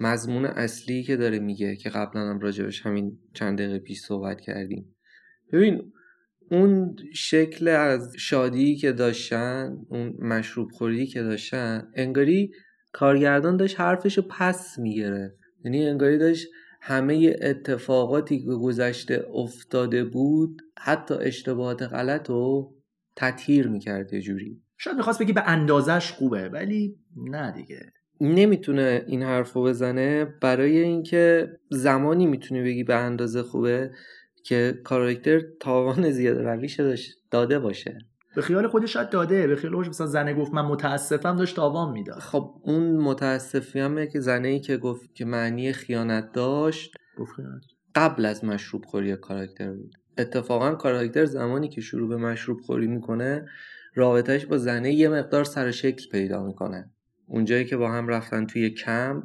مضمون 0.00 0.44
اصلی 0.44 1.02
که 1.02 1.16
داره 1.16 1.38
میگه 1.38 1.76
که 1.76 1.90
قبلا 1.90 2.20
هم 2.20 2.40
راجبش 2.40 2.86
همین 2.86 3.18
چند 3.34 3.58
دقیقه 3.58 3.78
پیش 3.78 4.00
صحبت 4.00 4.40
کردیم. 4.40 4.94
ببین 5.52 5.92
اون 6.50 6.96
شکل 7.14 7.68
از 7.68 8.16
شادی 8.18 8.76
که 8.76 8.92
داشتن 8.92 9.76
اون 9.88 10.14
مشروب 10.18 10.70
خوری 10.70 11.06
که 11.06 11.22
داشتن 11.22 11.88
انگاری 11.94 12.50
کارگردان 12.92 13.56
داشت 13.56 13.80
حرفشو 13.80 14.22
پس 14.22 14.78
می‌گرفت. 14.78 15.34
یعنی 15.64 15.86
انگاری 15.86 16.18
داشت 16.18 16.48
همه 16.80 17.36
اتفاقاتی 17.42 18.38
که 18.38 18.50
گذشته 18.50 19.26
افتاده 19.34 20.04
بود 20.04 20.62
حتی 20.78 21.14
اشتباهات 21.14 21.82
غلط 21.82 22.30
رو 22.30 22.74
تطهیر 23.16 23.68
می‌کرد 23.68 24.12
یه 24.12 24.20
جوری. 24.20 24.62
شاید 24.78 24.96
می‌خواست 24.96 25.22
بگی 25.22 25.32
به 25.32 25.42
اندازش 25.48 26.12
خوبه 26.12 26.48
ولی 26.48 26.96
نه 27.16 27.52
دیگه. 27.52 27.92
نمی‌تونه 28.20 29.04
این 29.06 29.22
حرف 29.22 29.52
رو 29.52 29.62
بزنه 29.62 30.24
برای 30.24 30.78
اینکه 30.78 31.48
زمانی 31.70 32.26
می‌تونه 32.26 32.62
بگی 32.62 32.84
به 32.84 32.94
اندازه 32.94 33.42
خوبه 33.42 33.90
که 34.44 34.80
کاراکتر 34.84 35.40
تاوان 35.60 36.10
زیاده 36.10 36.42
رویش 36.42 36.80
داده 37.30 37.58
باشه. 37.58 37.98
به 38.34 38.42
خیال 38.42 38.68
خودش 38.68 38.92
شاید 38.92 39.10
داده. 39.10 39.46
به 39.46 39.56
خیال 39.56 39.74
خودش 39.74 39.88
مثلا 39.88 40.06
زنه 40.06 40.34
گفت 40.34 40.54
من 40.54 40.62
متاسفم 40.62 41.36
داشت 41.36 41.56
تاوان 41.56 41.92
می‌داد. 41.92 42.18
خب 42.18 42.54
اون 42.62 42.96
متاسفی 42.96 43.80
همه 43.80 44.06
که 44.06 44.20
زنه 44.20 44.48
ای 44.48 44.60
که 44.60 44.76
گفت 44.76 45.14
که 45.14 45.24
معنی 45.24 45.72
خیانت 45.72 46.32
داشت. 46.32 46.94
قبل 47.94 48.24
از 48.24 48.44
مشروب 48.44 48.84
خوری 48.84 49.16
کاراکتر 49.16 49.72
بود. 49.72 49.94
اتفاقا 50.18 50.74
کاراکتر 50.74 51.24
زمانی 51.24 51.68
که 51.68 51.80
شروع 51.80 52.08
به 52.08 52.16
مشروب 52.16 52.60
خوری 52.60 52.86
می‌کنه 52.86 53.48
رابطهش 53.94 54.46
با 54.46 54.58
زنه 54.58 54.92
یه 54.92 55.08
مقدار 55.08 55.44
سر 55.44 55.70
شکل 55.70 56.10
پیدا 56.10 56.42
می‌کنه. 56.42 56.90
اونجایی 57.26 57.64
که 57.64 57.76
با 57.76 57.90
هم 57.90 58.08
رفتن 58.08 58.46
توی 58.46 58.70
کمپ 58.70 59.24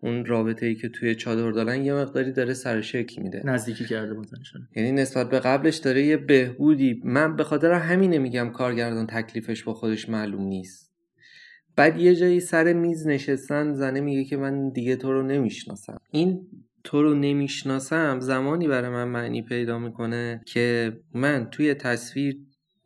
اون 0.00 0.24
رابطه 0.24 0.66
ای 0.66 0.74
که 0.74 0.88
توی 0.88 1.14
چادر 1.14 1.50
دارن 1.50 1.84
یه 1.84 1.94
مقداری 1.94 2.32
داره 2.32 2.54
سر 2.54 2.80
شکل 2.80 3.22
میده. 3.22 3.42
نزدیکی 3.44 3.84
کرده 3.84 4.14
بودنشون 4.14 4.68
یعنی 4.76 4.92
نسبت 4.92 5.30
به 5.30 5.40
قبلش 5.40 5.76
داره 5.76 6.02
یه 6.02 6.16
بهبودی. 6.16 7.00
من 7.04 7.36
به 7.36 7.44
خاطر 7.44 7.72
همینه 7.72 8.18
میگم 8.18 8.50
کارگردان 8.50 9.06
تکلیفش 9.06 9.62
با 9.62 9.74
خودش 9.74 10.08
معلوم 10.08 10.42
نیست. 10.42 10.92
بعد 11.76 12.00
یه 12.00 12.14
جایی 12.14 12.40
سر 12.40 12.72
میز 12.72 13.06
نشستن 13.06 13.72
زنه 13.72 14.00
میگه 14.00 14.24
که 14.24 14.36
من 14.36 14.68
دیگه 14.68 14.96
تو 14.96 15.12
رو 15.12 15.22
نمی‌شناسم. 15.22 15.98
این 16.10 16.46
تو 16.84 17.02
رو 17.02 17.14
نمی‌شناسم 17.14 18.20
زمانی 18.20 18.68
برای 18.68 18.90
من 18.90 19.04
معنی 19.04 19.42
پیدا 19.42 19.78
می‌کنه 19.78 20.40
که 20.46 20.92
من 21.14 21.48
توی 21.50 21.74
تصویر 21.74 22.36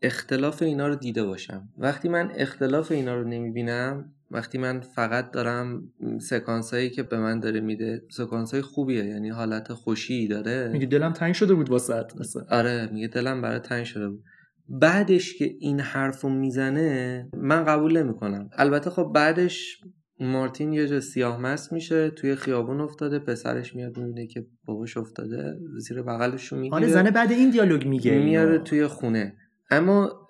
اختلاف 0.02 0.62
اینا 0.62 0.88
رو 0.88 0.94
دیده 0.94 1.24
باشم. 1.24 1.68
وقتی 1.78 2.08
من 2.08 2.32
اختلاف 2.34 2.92
اینا 2.92 3.14
رو 3.14 3.28
نمی‌بینم 3.28 4.12
وقتی 4.30 4.58
من 4.58 4.80
فقط 4.80 5.30
دارم 5.30 5.92
سکانس 6.20 6.74
هایی 6.74 6.90
که 6.90 7.02
به 7.02 7.18
من 7.18 7.40
داره 7.40 7.60
میده 7.60 8.02
سکانس 8.10 8.52
های 8.52 8.62
خوبیه 8.62 9.04
یعنی 9.04 9.28
حالت 9.28 9.72
خوشی 9.72 10.28
داره. 10.28 10.70
میگه 10.72 10.86
دلم 10.86 11.12
تنگ 11.12 11.34
شده 11.34 11.54
بود 11.54 11.70
واسه 11.70 12.04
مثلا 12.20 12.42
آره 12.50 12.88
میگه 12.92 13.08
دلم 13.08 13.42
برای 13.42 13.58
تنگ 13.58 13.84
شده 13.84 14.08
بود. 14.08 14.22
بعدش 14.68 15.34
که 15.34 15.54
این 15.60 15.80
حرفو 15.80 16.28
می‌زنه 16.28 17.28
من 17.36 17.64
قبول 17.64 18.02
نمی‌کنم. 18.02 18.50
البته 18.52 18.90
خب 18.90 19.12
بعدش 19.14 19.80
مارتین 20.20 20.72
یه 20.72 20.86
جا 20.86 21.00
سیاه 21.00 21.40
مست 21.40 21.72
میشه 21.72 22.10
توی 22.10 22.34
خیابون 22.34 22.80
افتاده 22.80 23.18
پسرش 23.18 23.76
میاد 23.76 23.98
می‌بینه 23.98 24.26
که 24.26 24.46
باباش 24.64 24.96
افتاده 24.96 25.54
زیر 25.78 26.02
بغلشو 26.02 26.56
می‌گیره. 26.56 26.74
آره 26.74 26.88
زنه 26.88 27.10
بعد 27.10 27.32
این 27.32 27.50
دیالوگ 27.50 27.86
میگه 27.86 28.18
میاره. 28.18 28.58
توی 28.58 28.86
خونه. 28.86 29.36
اما 29.70 30.28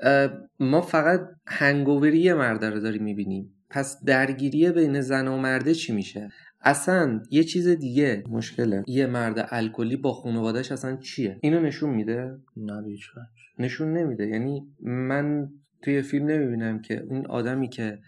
ما 0.60 0.80
فقط 0.80 1.20
هنگووری 1.46 2.32
مرده 2.32 2.70
رو 2.70 2.80
داریم 2.80 3.04
می‌بینیم. 3.04 3.56
پس 3.70 4.04
درگیری 4.04 4.70
بین 4.70 5.00
زن 5.00 5.28
و 5.28 5.38
مرده 5.38 5.74
چی 5.74 5.92
میشه؟ 5.92 6.30
اصلا 6.61 7.22
یه 7.30 7.44
چیز 7.44 7.68
دیگه 7.68 8.24
مشکله. 8.28 8.85
یه 8.87 9.06
مرد 9.06 9.48
الکلی 9.50 9.96
با 9.96 10.12
خانوادهش 10.12 10.72
اصلا 10.72 10.96
چیه؟ 10.96 11.38
اینو 11.40 11.61
نشون 11.61 11.90
میده؟ 11.90 12.38
نه. 12.56 12.83
نشون 13.59 13.92
نمیده. 13.92 14.26
یعنی 14.26 14.62
من 14.80 15.48
توی 15.83 16.02
فیلم 16.02 16.26
نمی‌بینم 16.26 16.83
که 16.83 17.00
اون 17.00 17.26
آدمی 17.26 17.68
که 17.68 17.98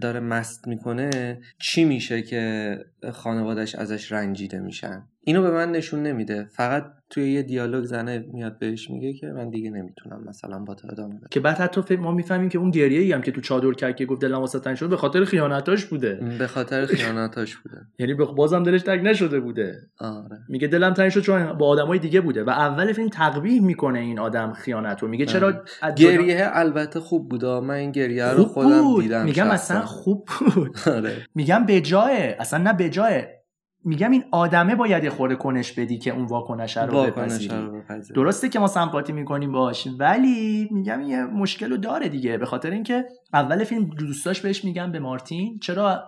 داره 0.00 0.20
مست 0.20 0.68
می‌کنه 0.68 1.40
چی 1.58 1.84
میشه 1.84 2.22
که 2.22 2.76
خانوادش 3.12 3.74
ازش 3.74 4.12
رنجیده 4.12 4.60
میشن. 4.60 5.08
اینو 5.26 5.42
به 5.42 5.50
من 5.50 5.72
نشون 5.72 6.02
نمیده. 6.02 6.48
فقط 6.52 6.84
توی 7.10 7.32
یه 7.32 7.42
دیالوگ 7.42 7.84
زنه 7.84 8.24
میاد 8.32 8.58
بهش 8.58 8.90
میگه 8.90 9.12
که 9.12 9.26
من 9.26 9.50
دیگه 9.50 9.70
نمی‌تونم 9.70 10.24
مثلا 10.28 10.58
با 10.58 10.74
تو 10.74 10.88
ادامه 10.92 11.14
بدم. 11.14 11.26
که 11.30 11.40
بعد 11.40 11.56
حتی 11.56 11.96
ما 11.96 12.12
می‌فهمیم 12.12 12.48
که 12.48 12.58
اون 12.58 12.70
گریه 12.70 13.00
ای 13.00 13.12
هم 13.12 13.22
که 13.22 13.32
تو 13.32 13.40
چادر 13.40 13.72
کرد 13.72 13.96
که 13.96 14.06
گفت 14.06 14.20
دلم 14.22 14.38
واسه 14.40 14.74
شد 14.74 14.88
به 14.88 14.96
خاطر 14.96 15.24
خیانتاش 15.24 15.84
بوده. 15.86 16.20
به 16.38 16.46
خاطر 16.46 16.86
خیانتاش 16.96 17.56
بوده. 17.56 17.76
یعنی 17.98 18.14
به- 18.14 18.24
بازم 18.24 18.62
دلش 18.62 18.82
تنگ 18.82 19.00
نشده 19.08 19.40
بوده. 19.40 19.78
آره. 19.98 20.38
میگه 20.48 20.68
دلم 20.68 20.94
تنگ 20.94 21.08
شد 21.08 21.20
چون 21.20 21.52
با 21.52 21.66
آدمای 21.68 21.98
دیگه 21.98 22.20
بوده 22.20 22.44
و 22.44 22.50
اول 22.50 22.92
فیلم 22.92 23.08
تقبیح 23.08 23.62
می‌کنه 23.62 23.98
این 23.98 24.18
آدم 24.18 24.52
خیانت 24.52 25.02
رو 25.02 25.08
میگه 25.08 25.26
چرا 25.26 25.52
جدا- 25.52 25.90
گریه 25.96 26.48
البته 26.52 27.00
خوب 27.00 27.28
بود 27.28 27.44
من 27.44 27.74
این 27.74 27.90
گریه 27.92 28.24
رو 28.28 28.44
خودم 28.44 29.00
دیدم 29.00 29.24
میگم. 29.24 29.50
اصلا 29.50 29.80
خوب 29.80 30.28
بود. 30.54 30.76
آره. 30.96 31.16
میگم 31.34 31.66
به 31.66 31.80
جایه 31.80 32.36
اصلا 32.40 32.62
نه 32.62 32.72
به 32.72 32.90
جایه 32.90 33.43
میگم 33.84 34.10
این 34.10 34.24
آدمه 34.30 34.74
باید 34.74 35.08
خورده 35.08 35.36
کنش 35.36 35.72
بدی 35.72 35.98
که 35.98 36.10
اون 36.10 36.24
واکنش 36.24 36.76
رو 36.76 37.02
بپذیری. 37.02 37.54
درسته 38.14 38.48
که 38.48 38.58
ما 38.58 38.66
سمپاتی 38.66 39.12
می‌کنیم 39.12 39.52
باش 39.52 39.88
ولی 39.98 40.68
میگم 40.70 41.00
یه 41.00 41.24
مشکل 41.24 41.70
رو 41.70 41.76
داره 41.76 42.08
دیگه 42.08 42.38
به 42.38 42.46
خاطر 42.46 42.70
اینکه 42.70 43.04
اول 43.32 43.64
فیلم 43.64 43.84
دوستاش 43.84 44.40
بهش 44.40 44.64
میگم 44.64 44.92
به 44.92 44.98
مارتین 44.98 45.58
چرا 45.58 46.04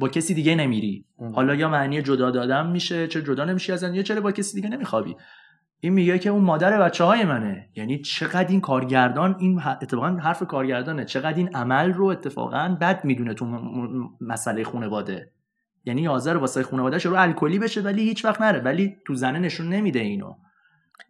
با 0.00 0.08
کسی 0.08 0.34
دیگه 0.34 0.54
نمیری؟ 0.54 1.04
ام. 1.18 1.34
حالا 1.34 1.54
یا 1.54 1.68
معنی 1.68 2.02
جدا 2.02 2.30
دادن 2.30 2.70
میشه 2.70 3.06
چه 3.06 3.22
جدا 3.22 3.44
نمیشی 3.44 3.72
ازن 3.72 3.94
یا 3.94 4.02
چرا 4.02 4.20
با 4.20 4.32
کسی 4.32 4.60
دیگه 4.60 4.76
نمیخوابی؟ 4.76 5.16
این 5.80 5.92
میگه 5.92 6.18
که 6.18 6.30
اون 6.30 6.44
مادر 6.44 6.80
بچه 6.80 7.04
های 7.04 7.24
منه. 7.24 7.68
یعنی 7.76 7.98
چقدر 7.98 8.48
این 8.48 8.60
کارگردان 8.60 9.36
این 9.38 9.60
اتفاقا 9.82 10.08
حرف 10.08 10.42
کارگردانه. 10.42 11.04
چقدر 11.04 11.36
این 11.36 11.56
عمل 11.56 11.92
رو 11.92 12.04
اتفاقا 12.04 12.76
بد 12.80 13.04
می‌دونه 13.04 13.34
تو 13.34 13.46
مسئله 14.20 14.64
خانواده. 14.64 15.32
یعنی 15.84 16.02
یازر 16.02 16.36
واسه 16.36 16.62
خانوادهش 16.62 17.06
رو 17.06 17.14
الکلی 17.14 17.58
بشه 17.58 17.80
ولی 17.80 18.02
هیچ 18.02 18.24
وقت 18.24 18.40
نره. 18.40 18.60
ولی 18.60 18.96
تو 19.06 19.14
زنه 19.14 19.38
نشون 19.38 19.68
نمیده 19.68 20.00
اینو. 20.00 20.34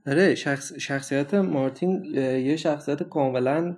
آره 0.06 0.34
شخص 0.34 0.72
شخصیت 0.72 1.34
مارتین 1.34 2.04
یه 2.14 2.56
شخصیت 2.56 3.02
کاملا 3.02 3.76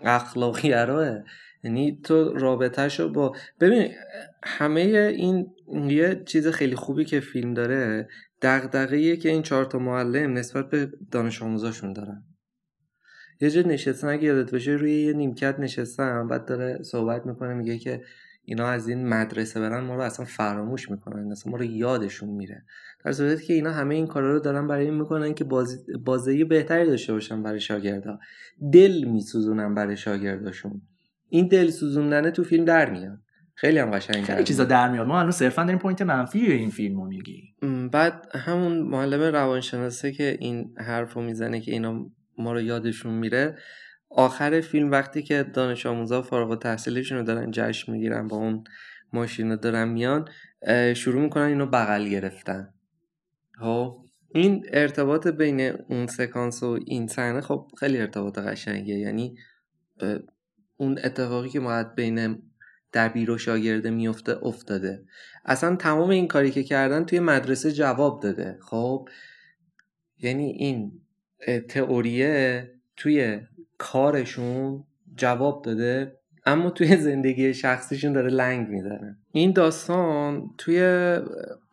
اخلاقی 0.00 0.72
ارائه. 0.72 1.24
یعنی 1.64 2.00
تو 2.04 2.34
رابطهشو 2.34 3.12
با 3.12 3.36
ببین 3.60 3.92
همه 4.42 4.80
این 5.16 5.50
یه 5.88 6.22
چیز 6.26 6.48
خیلی 6.48 6.76
خوبی 6.76 7.04
که 7.04 7.20
فیلم 7.20 7.54
داره 7.54 8.08
دغدغه‌ایه 8.42 9.16
که 9.16 9.28
این 9.28 9.42
چهار 9.42 9.64
تا 9.64 9.78
معلم 9.78 10.32
نسبت 10.32 10.70
به 10.70 10.90
دانش 11.10 11.42
آموزاشون 11.42 11.92
دارن. 11.92 12.22
یه 13.40 13.50
جا 13.50 13.60
نشستن 13.60 14.08
اگه 14.08 14.22
یادت 14.22 14.52
باشه 14.52 14.70
روی 14.70 15.02
یه 15.02 15.12
نیمکت 15.12 15.58
نشستن 15.58 16.28
بعد 16.28 16.44
داره 16.44 16.82
صحبت 16.82 17.26
می‌کنه 17.26 17.54
میگه 17.54 17.78
که 17.78 18.02
اینا 18.48 18.66
از 18.66 18.88
این 18.88 19.08
مدرسه 19.08 19.60
برن 19.60 19.84
ما 19.84 19.94
رو 19.94 20.02
اصلا 20.02 20.26
فراموش 20.26 20.90
می‌کنن 20.90 21.30
اصلا 21.30 21.52
ما 21.52 21.58
رو 21.58 21.64
یادشون 21.64 22.28
میره. 22.28 22.64
در 23.04 23.12
صورتی 23.12 23.46
که 23.46 23.54
اینا 23.54 23.72
همه 23.72 23.94
این 23.94 24.06
کارا 24.06 24.32
رو 24.32 24.40
دارن 24.40 24.66
برای 24.66 24.84
این 24.84 24.94
می‌کنن 24.94 25.34
که 25.34 25.44
بازی 25.44 25.76
بازی 26.04 26.44
بهتری 26.44 26.86
داشته 26.86 27.12
باشن 27.12 27.42
برای 27.42 27.60
شاگردا. 27.60 28.18
دل 28.72 29.04
میسوزونن 29.04 29.74
برای 29.74 29.96
شاگرداشون. 29.96 30.82
این 31.28 31.48
دل 31.48 31.70
سوزوندنه 31.70 32.30
تو 32.30 32.44
فیلم 32.44 32.64
در 32.64 32.90
میاد. 32.90 33.18
خیلی 33.54 33.78
هم 33.78 33.90
قشنگ 33.90 34.24
خیلی 34.24 34.44
چیزا. 34.44 34.64
در 34.64 34.90
میاد. 34.90 35.06
ما 35.06 35.18
الان 35.18 35.30
صرفا 35.30 35.62
داریم 35.62 35.78
point 35.78 36.02
منفی 36.02 36.38
این 36.38 36.70
فیلم 36.70 37.00
رو 37.00 37.06
میگیم. 37.06 37.44
م، 37.62 37.88
بعد 37.88 38.28
همون 38.34 38.78
معلم 38.78 39.20
روانشناسه 39.20 40.12
که 40.12 40.36
این 40.40 40.74
حرف 40.78 41.12
رو 41.12 41.22
می‌زنه 41.22 41.60
که 41.60 41.72
اینا 41.72 42.06
ما 42.38 42.52
رو 42.52 42.60
یادشون 42.60 43.14
میره 43.14 43.56
آخر 44.10 44.60
فیلم 44.60 44.90
وقتی 44.90 45.22
که 45.22 45.42
دانش 45.42 45.86
آموزا 45.86 46.22
فارغ 46.22 46.50
التحصیلشون 46.50 47.18
رو 47.18 47.24
دارن 47.24 47.50
جشن 47.50 47.92
می‌گیرن 47.92 48.28
با 48.28 48.36
اون 48.36 48.64
ماشین 49.12 49.50
رو 49.50 49.56
دارن 49.56 49.88
میان 49.88 50.28
شروع 50.94 51.22
می‌کنن 51.22 51.44
اینو 51.44 51.66
بغل 51.66 52.08
گرفتن. 52.08 52.74
خب؟ 53.60 54.04
این 54.34 54.66
ارتباط 54.72 55.26
بین 55.26 55.60
اون 55.60 56.06
سکانس 56.06 56.62
و 56.62 56.78
این 56.86 57.06
صحنه 57.06 57.40
خب 57.40 57.70
خیلی 57.78 57.98
ارتباط 57.98 58.38
قشنگه 58.38 58.94
یعنی 58.94 59.36
اون 60.76 60.98
اتفاقی 61.04 61.48
که 61.48 61.60
باید 61.60 61.94
بین 61.94 62.42
دبیر 62.92 63.30
و 63.30 63.38
شاگرده 63.38 63.90
میفته 63.90 64.46
افتاده. 64.46 65.04
اصلا 65.44 65.76
تمام 65.76 66.10
این 66.10 66.28
کاری 66.28 66.50
که 66.50 66.62
کردن 66.62 67.04
توی 67.04 67.20
مدرسه 67.20 67.72
جواب 67.72 68.22
داده. 68.22 68.58
خب؟ 68.62 69.08
یعنی 70.18 70.44
این 70.44 71.00
تئوریه 71.68 72.70
توی 72.96 73.40
کارشون 73.78 74.84
جواب 75.16 75.62
داده 75.64 76.18
اما 76.46 76.70
توی 76.70 76.96
زندگی 76.96 77.54
شخصیشون 77.54 78.12
داره 78.12 78.30
لنگ 78.30 78.68
می‌زنه. 78.68 79.18
این 79.32 79.52
داستان 79.52 80.50
توی 80.58 81.16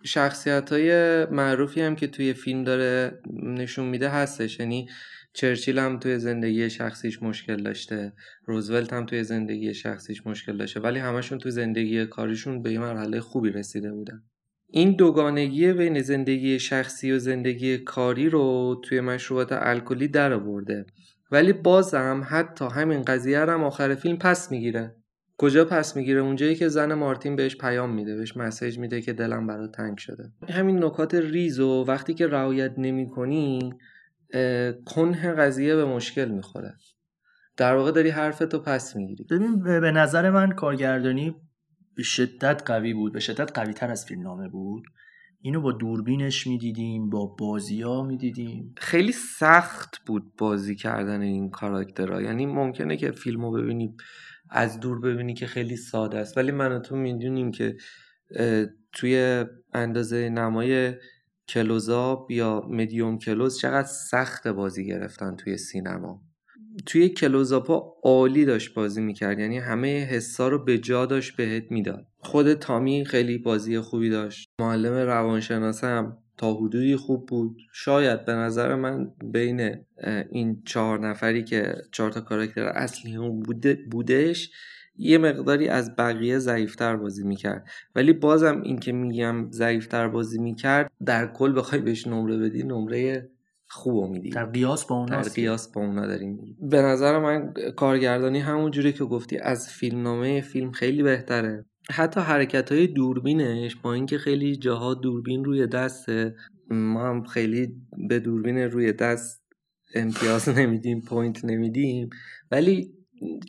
شخصیت 0.04 0.72
های 0.72 1.26
معروفی 1.26 1.82
هم 1.82 1.96
که 1.96 2.08
توی 2.08 2.34
فیلم 2.34 2.64
داره 2.64 3.20
نشون 3.44 3.86
میده 3.86 4.10
هستش. 4.10 4.60
یعنی 4.60 4.88
چرچیل 5.34 5.80
هم 5.80 6.00
توی 6.00 6.20
زندگی 6.20 6.70
شخصیش 6.70 7.24
مشکل 7.24 7.64
داشته 7.64 8.14
روزولت 8.46 8.94
هم 8.94 9.06
توی 9.06 9.24
زندگی 9.24 9.74
شخصیش 9.74 10.28
مشکل 10.28 10.58
داشته 10.58 10.80
ولی 10.80 11.00
همشون 11.00 11.38
توی 11.38 11.52
زندگی 11.52 12.06
کاریشون 12.06 12.62
به 12.62 12.74
یه 12.74 12.80
مرحله 12.80 13.20
خوبی 13.20 13.50
رسیده 13.50 13.92
بودن. 13.92 14.24
این 14.68 14.96
دوگانگی 14.96 15.74
بین 15.74 16.02
زندگی 16.02 16.60
شخصی 16.60 17.12
و 17.12 17.20
زندگی 17.20 17.78
کاری 17.78 18.30
رو 18.30 18.76
توی 18.84 19.02
مشروبات 19.02 19.52
الکلی 19.52 20.08
در 20.08 20.34
آورده. 20.34 20.86
ولی 21.32 21.54
بازم 21.54 22.26
حتی 22.30 22.66
همین 22.66 23.02
قضیه 23.02 23.40
هم 23.40 23.64
آخر 23.64 23.96
فیلم 23.96 24.18
پس 24.18 24.52
می‌گیره. 24.52 24.96
کجا 25.38 25.66
پس 25.66 25.96
می‌گیره؟ 25.96 26.22
اونجایی 26.22 26.56
که 26.56 26.68
زن 26.68 26.94
مارتین 26.94 27.36
بهش 27.36 27.58
پیام 27.58 27.90
میده 27.94 28.16
بهش 28.16 28.38
مسیج 28.38 28.80
میده 28.80 29.02
که 29.02 29.14
دلم 29.14 29.48
برات 29.48 29.72
تنگ 29.72 29.98
شده. 29.98 30.32
همین 30.50 30.84
نکات 30.84 31.16
ریز 31.16 31.60
و 31.60 31.86
وقتی 31.88 32.14
که 32.14 32.28
رعایت 32.28 32.74
نمی‌کنی 32.78 33.74
کنه 34.86 35.34
قضیه 35.34 35.76
به 35.76 35.86
مشکل 35.86 36.26
می‌خوره. 36.26 36.74
در 37.58 37.76
واقع 37.76 37.92
داری 37.92 38.10
حرفتو 38.10 38.60
پس 38.60 38.96
می‌گیری. 38.96 39.24
ببین 39.24 39.64
به 39.64 39.92
نظر 39.92 40.30
من 40.30 40.52
کارگردانی 40.52 41.36
به 41.96 42.04
شدت 42.04 42.62
قوی 42.66 42.94
بود. 42.94 43.14
به 43.14 43.20
شدت 43.20 43.60
قوی 43.60 43.74
تر 43.74 43.92
از 43.92 44.06
فیلم 44.06 44.22
نامه 44.22 44.50
بود. 44.50 44.84
اینو 45.46 45.62
با 45.62 45.72
دوربینش 45.72 46.48
می‌دیدیم 46.48 47.10
با 47.10 47.26
بازی 47.26 47.82
ها 47.82 48.04
می‌دیدیم. 48.04 48.76
خیلی 48.78 49.12
سخت 49.12 49.98
بود 50.06 50.36
بازی 50.38 50.76
کردن 50.76 51.22
این 51.22 51.50
کاراکترها. 51.50 52.22
یعنی 52.22 52.46
ممکنه 52.46 52.98
که 52.98 53.12
فیلمو 53.12 53.52
ببینی 53.52 53.96
از 54.50 54.80
دور 54.80 55.00
ببینی 55.00 55.34
که 55.34 55.48
خیلی 55.48 55.76
ساده 55.76 56.18
است. 56.18 56.38
ولی 56.38 56.52
من 56.52 56.72
و 56.72 56.80
تو 56.80 56.96
می‌دونیم 56.96 57.52
که 57.52 57.78
توی 58.92 59.46
اندازه 59.74 60.30
نمای 60.30 60.94
کلوزاب 61.48 62.32
یا 62.32 62.68
مدیوم 62.70 63.18
کلوز 63.18 63.60
چقدر 63.60 63.88
سخت 63.88 64.48
بازی 64.48 64.86
گرفتن 64.86 65.36
توی 65.36 65.58
سینما. 65.58 66.22
توی 66.86 67.10
کلوزاپا 67.10 67.94
عالی 68.04 68.46
داشت 68.46 68.74
بازی 68.74 69.02
می‌کرد. 69.02 69.40
یعنی 69.40 69.58
همه 69.58 70.06
حسا 70.06 70.48
رو 70.48 70.64
به 70.64 70.78
جا 70.78 71.06
داشت 71.06 71.36
بهت 71.36 71.72
می‌داد. 71.72 72.08
خود 72.26 72.54
تامی 72.54 73.06
خیلی 73.06 73.38
بازی 73.38 73.80
خوبی 73.80 74.10
داشت. 74.10 74.50
معلم 74.60 74.94
روانشناسه 74.94 75.88
هم 75.88 76.18
تا 76.38 76.54
حدودی 76.54 76.96
خوب 76.96 77.26
بود. 77.26 77.58
شاید 77.74 78.26
به 78.26 78.34
نظر 78.34 78.76
من 78.76 79.12
بین 79.24 79.76
این 80.30 80.62
چهار 80.66 81.08
نفری 81.08 81.44
که 81.44 81.76
چهار 81.92 82.12
تا 82.12 82.22
کاراکتر 82.22 82.64
اصلی 82.64 83.12
هم 83.12 83.40
بوده 83.40 83.80
بودش 83.92 84.52
یه 84.98 85.18
مقداری 85.18 85.68
از 85.68 85.96
بقیه 85.96 86.40
ضعیفتر 86.40 86.96
بازی 86.96 87.24
می‌کرد. 87.24 87.68
ولی 87.96 88.14
بازم 88.14 88.62
این 88.62 88.80
که 88.80 88.92
میگم 88.92 89.52
ضعیفتر 89.52 90.08
بازی 90.08 90.40
می‌کرد 90.40 90.92
در 91.06 91.28
کل 91.28 91.58
بخوای 91.58 91.82
بهش 91.82 92.08
نمره 92.08 92.38
بدی 92.38 92.64
نمره 92.64 93.30
خوب 93.68 94.12
میدی. 94.12 94.30
در 94.30 94.46
قیاس 94.46 94.86
با 94.86 95.06
در 95.06 95.16
اونا 95.16 95.30
قیاس 95.36 95.68
با 95.68 95.82
اونا 95.82 96.08
داریم 96.08 96.58
به 96.62 96.82
نظر 96.82 97.20
من 97.20 97.54
کارگردانی 97.76 98.40
همون 98.40 98.72
جوری 98.72 98.94
که 98.94 99.04
گفتی 99.04 99.38
از 99.38 99.70
فیلمنامه 99.70 100.42
فیلم 100.42 100.72
خیلی 100.72 101.04
بهتره. 101.04 101.66
حتی 101.92 102.20
حرکت 102.20 102.72
های 102.72 102.88
دوربینش 102.88 103.76
با 103.76 103.94
اینکه 103.94 104.18
خیلی 104.18 104.56
جاها 104.56 104.94
دوربین 104.94 105.46
روی 105.46 105.68
دسته 105.68 106.36
ما 106.72 107.10
هم 107.10 107.24
خیلی 107.24 107.76
به 108.10 108.20
دوربین 108.20 108.58
روی 108.58 108.94
دست 108.94 109.44
امتیاز 109.96 110.50
نمیدیم 110.60 111.02
point 111.02 111.46
نمیدیم 111.46 112.10
ولی 112.52 112.94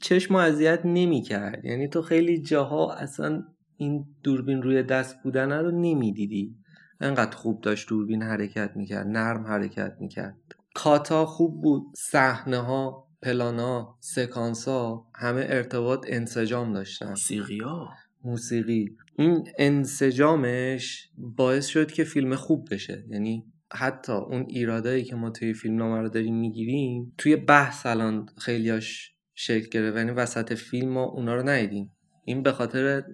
چشم 0.03 0.35
اذیت 0.35 0.81
نمی‌کرد. 0.85 1.65
یعنی 1.65 1.89
تو 1.89 2.03
خیلی 2.03 2.43
جاها 2.43 2.93
اصلا 2.93 3.43
این 3.77 4.05
دوربین 4.23 4.63
روی 4.63 4.83
دست 4.83 5.17
بودن 5.23 5.53
رو 5.53 5.71
نمی‌دیدی. 5.71 6.57
انقدر 7.01 7.37
خوب 7.37 7.61
داشت 7.61 7.89
دوربین 7.89 8.23
حرکت 8.23 8.71
می‌کرد 8.77 9.07
نرم 9.07 9.47
حرکت 9.47 9.97
می‌کرد. 10.01 10.37
cut 10.75 11.14
ا 11.14 11.27
خوب 11.27 11.63
بود 11.63 11.83
صحنه 11.97 12.59
ها 12.59 13.09
پلان 13.23 13.59
ها 13.59 13.99
سکانس 14.01 14.69
ها 14.69 15.07
همه 15.15 15.47
ارتباط 15.49 16.07
انسجام 16.09 16.73
داشتن. 16.73 17.09
موسیقی 17.09 17.59
ها 17.59 17.89
موسیقی. 18.27 18.97
این 19.19 19.49
انسجامش 19.59 21.11
باعث 21.19 21.67
شد 21.67 21.93
که 21.93 22.05
فیلم 22.05 22.35
خوب 22.35 22.69
بشه. 22.71 23.05
یعنی 23.09 23.45
حتی 23.73 24.13
اون 24.13 24.47
ایرادایی 24.49 25.05
که 25.05 25.17
ما 25.17 25.31
توی 25.31 25.55
فیلم 25.55 25.77
نامه 25.77 26.01
رو 26.01 26.09
داریم 26.09 26.41
می‌گیریم 26.41 27.13
توی 27.19 27.37
بحث 27.37 27.87
الان 27.87 28.27
خیلیاش 28.39 29.15
شکل 29.35 29.69
گرفت. 29.69 29.97
یعنی 29.97 30.11
وسط 30.11 30.53
فیلم 30.53 30.89
ما 30.89 31.05
اونا 31.05 31.35
رو 31.35 31.49
ندیدیم. 31.49 31.93
این 32.25 32.43
به 32.43 32.53
خاطر 32.53 33.05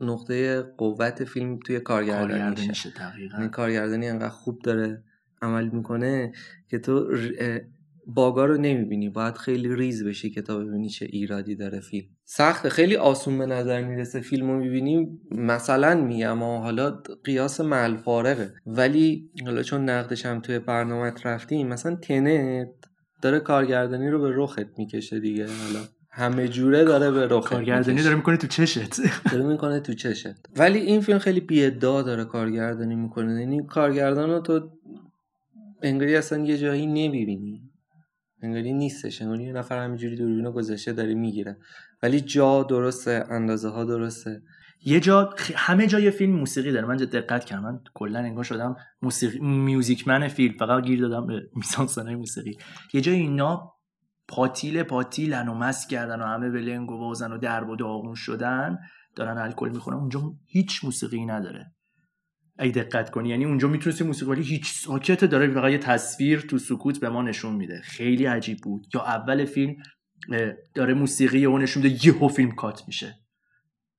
نقطه 0.00 0.62
قوت 0.62 1.24
فیلم 1.24 1.58
توی 1.58 1.80
کارگردانیشه 1.80 2.90
کارگردانیشه 2.90 3.38
یعنی 3.38 3.48
کارگردانی 3.48 4.08
انقدر 4.08 4.28
خوب 4.28 4.62
داره 4.62 5.02
عمل 5.42 5.68
می‌کنه 5.68 6.32
که 6.68 6.78
تو 6.78 7.16
باگا 8.06 8.44
رو 8.44 8.56
نمی‌بینی. 8.56 9.08
باید 9.08 9.34
خیلی 9.34 9.74
ریز 9.74 10.04
بشی 10.04 10.30
که 10.30 10.42
تا 10.42 10.58
ببینی 10.58 10.88
چه 10.88 11.06
ایرادی 11.10 11.54
داره 11.54 11.80
فیلم. 11.80 12.06
سخته. 12.24 12.68
خیلی 12.68 12.96
آسون 12.96 13.38
به 13.38 13.46
نظر 13.46 13.84
می‌رسه 13.84 14.20
فیلم 14.20 14.50
رو 14.50 14.58
می‌بینیم 14.58 15.20
مثلا 15.30 15.94
میگم 15.94 16.42
حالا 16.42 16.90
قیاس 17.24 17.60
محل 17.60 17.96
فارغه. 17.96 18.54
ولی 18.66 19.30
حالا 19.44 19.62
چون 19.62 19.88
نقدش 19.88 20.26
هم 20.26 20.40
توی 20.40 20.58
برنامه 20.58 21.12
رفتیم 21.24 21.68
مثلا 21.68 21.96
تنت 21.96 22.68
داره 23.22 23.40
کارگردانی 23.40 24.08
رو 24.08 24.20
به 24.20 24.32
رخت 24.34 24.78
می‌کشه 24.78 25.20
دیگه. 25.20 25.46
حالا 25.46 25.84
همه 26.10 26.48
جوره 26.48 26.84
داره 26.84 27.10
به 27.10 27.26
رخ 27.26 27.48
کارگردانی 27.48 28.02
داره 28.02 28.16
می‌کنه 28.16 28.36
تو 28.36 28.46
چشت. 28.46 29.00
داره 29.32 29.44
می‌کنه 29.44 29.80
تو 29.80 29.94
چشت. 29.94 30.36
ولی 30.56 30.78
این 30.78 31.00
فیلم 31.00 31.18
خیلی 31.18 31.40
بی‌ادعا 31.40 32.02
داره 32.02 32.24
کارگردانی 32.24 32.94
می‌کنه. 32.94 33.40
یعنی 33.40 33.66
کارگردان 33.66 34.30
رو 34.30 34.40
تو 34.40 34.70
انگاری 35.82 36.16
اصلا 36.16 36.44
یه 36.44 36.58
جایی 36.58 36.86
نمی‌بینی. 36.86 37.62
انگاری 38.44 38.72
نیستش. 38.72 39.22
انگاری 39.22 39.44
یه 39.44 39.52
نفر 39.52 39.84
همینجوری 39.84 40.16
دوربینو 40.16 40.52
گذاشته 40.52 40.92
داره 40.92 41.14
می‌گیره. 41.14 41.56
ولی 42.02 42.20
جا 42.20 42.62
درسته 42.62 43.24
اندازه 43.30 43.68
ها 43.68 43.84
درسته. 43.84 44.42
یه 44.86 45.00
جا 45.00 45.34
همه 45.56 45.86
جای 45.86 46.10
فیلم 46.10 46.36
موسیقی 46.36 46.72
داره. 46.72 46.86
من 46.86 46.96
دقت 46.96 47.44
کردم. 47.44 47.62
من 47.62 47.80
کلا 47.94 48.18
انگار 48.18 48.44
شدم 48.44 48.76
موسیقی 49.02 49.38
میوزیکمن 49.38 50.28
فیلم. 50.28 50.56
فقط 50.58 50.84
گیر 50.84 51.00
دادم 51.00 51.26
به 51.26 51.42
میزانسنای 51.56 52.14
موسیقی. 52.14 52.58
یه 52.94 53.00
جای 53.00 53.16
اینا 53.16 53.74
پاتیل 54.28 54.82
پاتیلن 54.82 55.48
و 55.48 55.54
مس 55.54 55.86
کردن 55.86 56.20
و 56.20 56.24
همه 56.24 56.50
به 56.50 56.60
لنگ 56.60 56.90
و 56.90 56.98
بازن 56.98 57.32
و 57.32 57.38
درب 57.38 57.68
و 57.68 57.76
داغون 57.76 58.14
شدن 58.14 58.78
دارن 59.16 59.38
الکل 59.38 59.68
می‌خورن. 59.68 59.96
اونجا 59.96 60.20
هیچ 60.46 60.84
موسیقی 60.84 61.24
نداره. 61.26 61.73
ای 62.58 62.70
دقت 62.70 63.10
کنی. 63.10 63.28
یعنی 63.28 63.44
اونجا 63.44 63.68
می‌تونستی 63.68 64.04
موسیقی 64.04 64.30
ولی 64.30 64.42
هیچ 64.42 64.72
ساکت 64.72 65.24
داره 65.24 65.48
فقط 65.48 65.70
یه 65.70 65.78
تصویر 65.78 66.40
تو 66.40 66.58
سکوت 66.58 67.00
به 67.00 67.08
ما 67.08 67.22
نشون 67.22 67.54
میده. 67.54 67.80
خیلی 67.84 68.26
عجیب 68.26 68.58
بود. 68.62 68.86
یا 68.94 69.00
اول 69.00 69.44
فیلم 69.44 69.74
داره 70.74 70.94
موسیقی 70.94 71.44
اون 71.44 71.62
نشون 71.62 71.82
میده 71.82 72.06
یهو 72.06 72.28
فیلم 72.28 72.50
کات 72.50 72.82
میشه. 72.86 73.14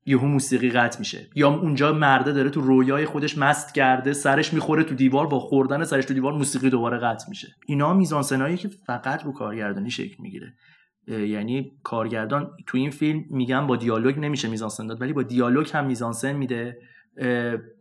یهو 0.05 0.25
موسیقی 0.27 0.69
قطع 0.69 0.99
میشه. 0.99 1.29
یا 1.35 1.49
اونجا 1.53 1.93
مرده 1.93 2.31
داره 2.31 2.49
تو 2.49 2.61
رویای 2.61 3.05
خودش 3.05 3.37
مست 3.37 3.73
کرده 3.75 4.13
سرش 4.13 4.53
می‌خوره 4.53 4.83
تو 4.83 4.95
دیوار 4.95 5.27
با 5.27 5.39
خوردن 5.39 5.83
سرش 5.83 6.05
تو 6.05 6.13
دیوار 6.13 6.33
موسیقی 6.33 6.69
دوباره 6.69 6.97
قطع 6.97 7.25
میشه. 7.29 7.47
اینا 7.67 7.93
میزانسنایی 7.93 8.57
که 8.57 8.69
فقط 8.87 9.23
رو 9.23 9.31
کارگردانی 9.33 9.89
شکل 9.89 10.15
می‌گیره. 10.19 10.53
یعنی 11.07 11.71
کارگردان 11.83 12.49
تو 12.67 12.77
این 12.77 12.89
فیلم 12.89 13.23
میگم 13.29 13.67
با 13.67 13.75
دیالوگ 13.75 14.19
نمیشه 14.19 14.47
میزانسن 14.47 14.87
داد 14.87 15.01
ولی 15.01 15.13
با 15.13 15.23
دیالوگ 15.23 15.69
هم 15.73 15.85
میزانسن 15.85 16.31
میده. 16.31 16.77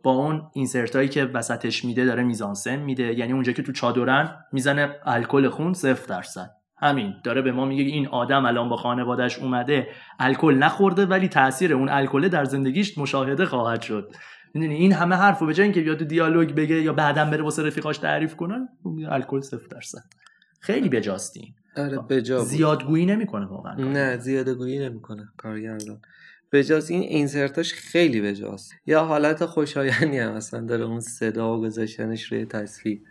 با 0.03 0.11
اون 0.11 0.41
اینسرت 0.53 0.95
هایی 0.95 1.09
که 1.09 1.25
وسطش 1.25 1.85
میده 1.85 2.05
داره 2.05 2.23
میزانسن 2.23 2.75
میده. 2.75 3.19
یعنی 3.19 3.33
اونجا 3.33 3.51
که 3.51 3.63
تو 3.63 3.71
چادرن 3.71 4.35
می‌زنه 4.51 4.95
الکل 5.05 5.49
خون 5.49 5.73
صفر 5.73 6.07
درصد. 6.07 6.51
همین. 6.77 7.13
داره 7.23 7.41
به 7.41 7.51
ما 7.51 7.65
میگه 7.65 7.83
این 7.83 8.07
آدم 8.07 8.45
الان 8.45 8.69
با 8.69 8.75
خانوادهش 8.75 9.39
اومده 9.39 9.87
الکل 10.19 10.53
نخورده 10.53 11.05
ولی 11.05 11.27
تاثیر 11.27 11.73
اون 11.73 11.89
الکل 11.89 12.27
در 12.27 12.45
زندگیش 12.45 12.97
مشاهده 12.97 13.45
خواهد 13.45 13.81
شد. 13.81 14.11
می‌دونی؟ 14.53 14.75
این 14.75 14.93
همه 14.93 15.15
حرفو 15.15 15.45
به 15.45 15.53
جای 15.53 15.63
اینکه 15.63 15.81
بیاد 15.81 15.97
تو 15.97 16.05
دیالوگ 16.05 16.51
بگه 16.55 16.81
یا 16.81 16.93
بعدا 16.93 17.25
بره 17.25 17.43
واسه 17.43 17.63
رفیقاش 17.63 17.97
تعریف 17.97 18.35
کنن 18.35 18.69
الکل 19.09 19.41
صفر 19.41 19.67
درصد. 19.67 20.03
خیلی 20.59 20.89
بجاستین. 20.89 21.53
آره 21.77 21.97
بجا 21.97 22.39
زیادگویی 22.39 23.05
نمی‌کنه 23.05 23.45
واقعا. 23.45 23.75
نه 23.75 24.17
زیادگویی 24.17 24.79
نمی‌کنه 24.79 25.27
کارگردان. 25.37 26.01
بجاست 26.55 26.91
این 26.91 27.01
اینسرتاش 27.01 27.73
خیلی 27.73 28.21
بجاست. 28.21 28.73
یا 28.87 29.03
حالت 29.03 29.45
خوشایندی 29.45 30.17
هم 30.17 30.31
اصلا 30.31 30.61
داره 30.61 30.85
اون 30.85 30.99
صدا 30.99 31.57
و 31.57 31.61
گذاشتنش 31.61 32.31
روی 32.31 32.45
تصویر 32.45 33.01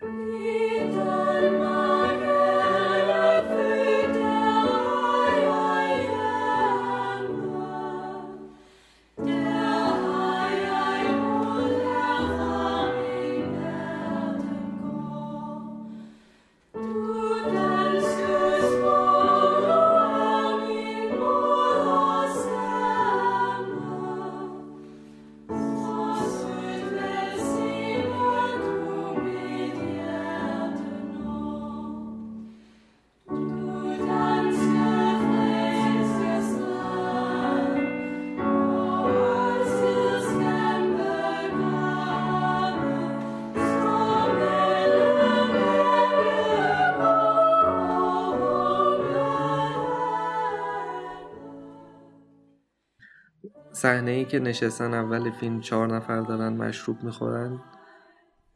صحنه 53.85 54.11
ای 54.11 54.25
که 54.25 54.39
نشستن 54.39 54.95
اول 54.95 55.31
فیلم 55.31 55.61
چهار 55.61 55.97
نفر 55.97 56.21
دارن 56.21 56.53
مشروب 56.53 57.03
می‌خورن. 57.03 57.61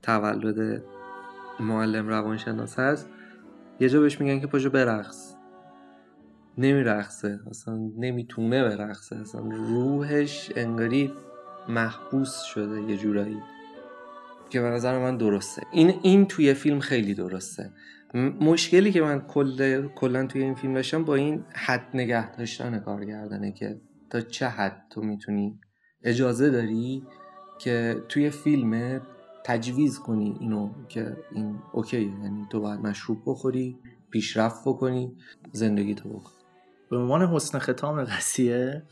تولد 0.02 0.82
معلم 1.60 2.08
روانشناس 2.08 2.78
هست. 2.78 3.08
یه 3.80 3.88
جا 3.88 4.00
بهش 4.00 4.20
میگن 4.20 4.40
که 4.40 4.46
پاشو 4.46 4.70
برقص. 4.70 5.34
نمیرقصه 6.58 7.40
اصلا 7.50 7.74
نمی‌تونه 7.98 8.64
برقصه. 8.64 9.16
اصلا 9.16 9.40
روحش 9.40 10.52
انگاری 10.56 11.12
محبوس 11.68 12.42
شده 12.42 12.82
یه 12.82 12.96
جورایی. 12.96 13.42
که 14.50 14.60
به 14.60 14.68
نظر 14.68 14.98
من 14.98 15.16
درسته. 15.16 15.62
این 15.72 15.94
این 16.02 16.26
توی 16.26 16.54
فیلم 16.54 16.80
خیلی 16.80 17.14
درسته. 17.14 17.72
مشکلی 18.40 18.92
که 18.92 19.02
من 19.02 19.20
کل 19.20 19.88
کلا 19.88 20.26
توی 20.26 20.42
این 20.42 20.54
فیلم 20.54 20.74
داشتم 20.74 21.04
با 21.04 21.14
این 21.14 21.44
حد 21.54 21.88
نگه 21.94 22.36
داشتن 22.36 22.78
کارگردانه 22.78 23.52
که 23.52 23.80
تا 24.10 24.20
چه 24.20 24.48
حد 24.48 24.82
تو 24.90 25.02
می‌تونی 25.02 25.60
اجازه 26.02 26.50
داری 26.50 27.02
که 27.58 28.02
توی 28.08 28.30
فیلم 28.30 29.00
تجویز 29.44 29.98
کنی 29.98 30.36
اینو 30.40 30.70
که 30.88 31.16
این 31.32 31.58
okay 31.72 32.00
یعنی 32.00 32.46
تو 32.50 32.60
باید 32.60 32.80
مشروب 32.80 33.18
بخوری 33.26 33.78
پیشرفت 34.10 34.68
بکنی 34.68 35.16
زندگیتو 35.52 36.08
بکن. 36.08 36.30
به 36.90 36.96
عنوان 36.96 37.22
حسن 37.22 37.58
ختام 37.58 38.04
قضیه 38.04 38.82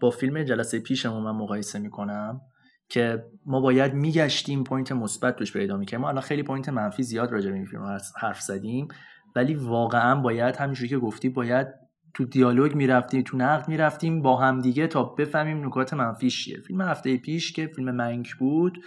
با 0.00 0.10
فیلم 0.10 0.42
جلسه 0.42 0.78
پیشمون 0.78 1.22
من 1.22 1.30
مقایسه 1.30 1.78
می‌کنم 1.78 2.40
که 2.88 3.24
ما 3.46 3.60
باید 3.60 3.94
میگشتیم 3.94 4.64
point 4.64 4.92
مثبت 4.92 5.36
توش 5.36 5.52
پیدا 5.52 5.76
می‌کنیم 5.76 6.00
ما 6.00 6.08
الان 6.08 6.20
خیلی 6.20 6.42
point 6.42 6.68
منفی 6.68 7.02
زیاد 7.02 7.32
راجع 7.32 7.50
به 7.50 7.56
این 7.56 7.64
فیلم 7.66 7.98
حرف 8.16 8.40
زدیم 8.40 8.88
ولی 9.36 9.54
واقعا 9.54 10.20
باید 10.20 10.56
همینجوری 10.56 10.88
که 10.88 10.98
گفتی 10.98 11.28
باید 11.28 11.85
تو 12.16 12.24
دیالوگ 12.24 12.74
می‌رفتیم 12.74 13.22
تو 13.22 13.36
نقد 13.36 13.68
می‌رفتیم 13.68 14.22
با 14.22 14.36
همدیگه 14.36 14.86
تا 14.86 15.02
بفهمیم 15.02 15.66
نکات 15.66 15.94
منفیش 15.94 16.44
چیه. 16.44 16.60
فیلم 16.60 16.80
هفته 16.80 17.16
پیش 17.16 17.52
که 17.52 17.66
فیلم 17.66 17.90
منک 17.90 18.34
بود 18.34 18.84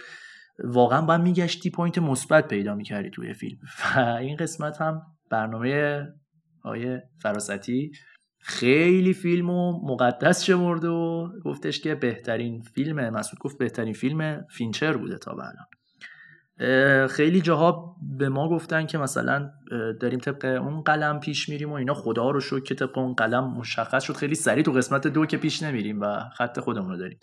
واقعا 0.64 1.02
باید 1.02 1.20
میگشتی 1.20 1.70
point 1.70 1.98
مثبت 1.98 2.48
پیدا 2.48 2.74
می‌کردی 2.74 3.10
توی 3.10 3.34
فیلم. 3.34 3.58
و 3.96 3.98
این 3.98 4.36
قسمت 4.36 4.80
هم 4.80 5.02
برنامه 5.30 6.02
آقای 6.64 7.02
فراستی 7.22 7.92
خیلی 8.40 9.12
فیلم 9.12 9.50
و 9.50 9.86
مقدس 9.92 10.44
شمرده 10.44 10.88
و 10.88 11.28
گفتش 11.44 11.80
که 11.80 11.94
بهترین 11.94 12.62
فیلم 12.62 13.10
مسعود 13.10 13.38
گفت 13.38 13.58
بهترین 13.58 13.94
فیلم 13.94 14.44
فینچر 14.50 14.96
بوده 14.96 15.18
تا 15.18 15.30
الان. 15.30 15.66
خیلی 17.10 17.40
جاها 17.40 17.96
به 18.18 18.28
ما 18.28 18.48
گفتن 18.48 18.86
که 18.86 18.98
مثلا 18.98 19.50
داریم 20.00 20.18
طبق 20.18 20.44
اون 20.44 20.80
قلم 20.80 21.20
پیش 21.20 21.48
میریم 21.48 21.70
و 21.70 21.74
اینا 21.74 21.94
خدا 21.94 22.30
رو 22.30 22.40
شکر 22.40 22.60
که 22.60 22.74
طبق 22.74 22.98
اون 22.98 23.14
قلم 23.14 23.44
مشخص 23.44 24.04
شد. 24.04 24.16
خیلی 24.16 24.34
سریع 24.34 24.64
تو 24.64 24.72
قسمت 24.72 25.06
دو 25.06 25.26
که 25.26 25.36
پیش 25.36 25.62
نمیریم 25.62 26.00
و 26.00 26.20
خط 26.36 26.60
خودمون 26.60 26.90
رو 26.90 26.96
داریم. 26.96 27.18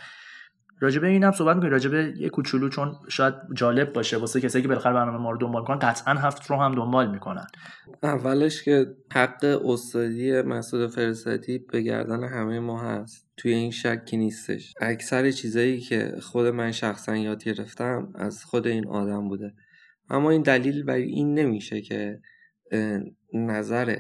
راجبه 0.79 1.07
اینم 1.07 1.31
صحبت 1.31 1.55
می‌کنیم 1.55 1.71
راجبه 1.71 2.13
یه 2.17 2.29
کوچولو 2.29 2.69
چون 2.69 2.95
شاید 3.07 3.33
جالب 3.53 3.93
باشه 3.93 4.17
واسه 4.17 4.41
کسایی 4.41 4.61
که 4.61 4.67
بالاخره 4.67 4.93
برنامه 4.93 5.17
ما 5.17 5.31
رو 5.31 5.37
دنبال 5.37 5.63
کنن 5.63 5.79
قطعا 5.79 6.13
هفت 6.13 6.51
رو 6.51 6.57
هم 6.57 6.75
دنبال 6.75 7.11
می‌کنن. 7.11 7.47
اولش 8.03 8.63
که 8.63 8.85
حق 9.13 9.61
استادی 9.65 10.41
مسعود 10.41 10.87
فرستی 10.87 11.57
به 11.57 11.81
گردن 11.81 12.23
همه 12.23 12.59
ما 12.59 12.81
هست. 12.81 13.27
توی 13.37 13.53
این 13.53 13.71
شکی 13.71 14.17
نیستش. 14.17 14.73
اکثر 14.81 15.31
چیزایی 15.31 15.79
که 15.79 16.13
خود 16.21 16.47
من 16.47 16.71
شخصا 16.71 17.15
یاد 17.15 17.43
گرفتم 17.43 18.13
از 18.15 18.43
خود 18.43 18.67
این 18.67 18.87
آدم 18.87 19.27
بوده. 19.27 19.53
اما 20.09 20.31
این 20.31 20.41
دلیل 20.41 20.83
بر 20.83 20.93
این 20.93 21.33
نمیشه 21.33 21.81
که 21.81 22.19
نظر 23.33 23.97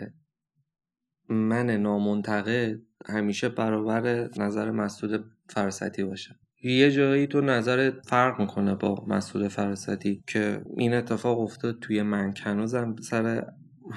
من 1.29 1.69
نامنتقد 1.69 2.79
همیشه 3.05 3.49
برابر 3.49 4.29
نظر 4.37 4.71
مسعود 4.71 5.25
فرستی 5.49 6.03
باشه. 6.03 6.35
یه 6.63 6.91
جایی 6.91 7.27
تو 7.27 7.41
نظرت 7.41 7.93
فرق 8.05 8.41
می‌کنه 8.41 8.75
با 8.75 9.05
مسئول 9.07 9.47
فراستی 9.47 10.23
که 10.27 10.61
این 10.77 10.93
اتفاق 10.93 11.39
افتاد 11.39 11.79
توی 11.79 12.01
من. 12.01 12.33
هنوزم 12.43 12.95
سر 13.01 13.45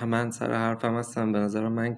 من 0.07 0.31
سر 0.31 0.53
حرفم 0.53 0.95
هستم. 0.95 1.33
به 1.33 1.39
نظر 1.39 1.69
من 1.69 1.97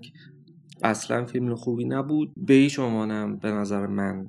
اصلا 0.82 1.24
فیلم 1.24 1.55
خوبی 1.55 1.84
نبود. 1.84 2.32
به 2.37 2.55
هیچ 2.55 2.78
عنوانم 2.78 3.37
به 3.37 3.51
نظر 3.51 3.87
من 3.87 4.26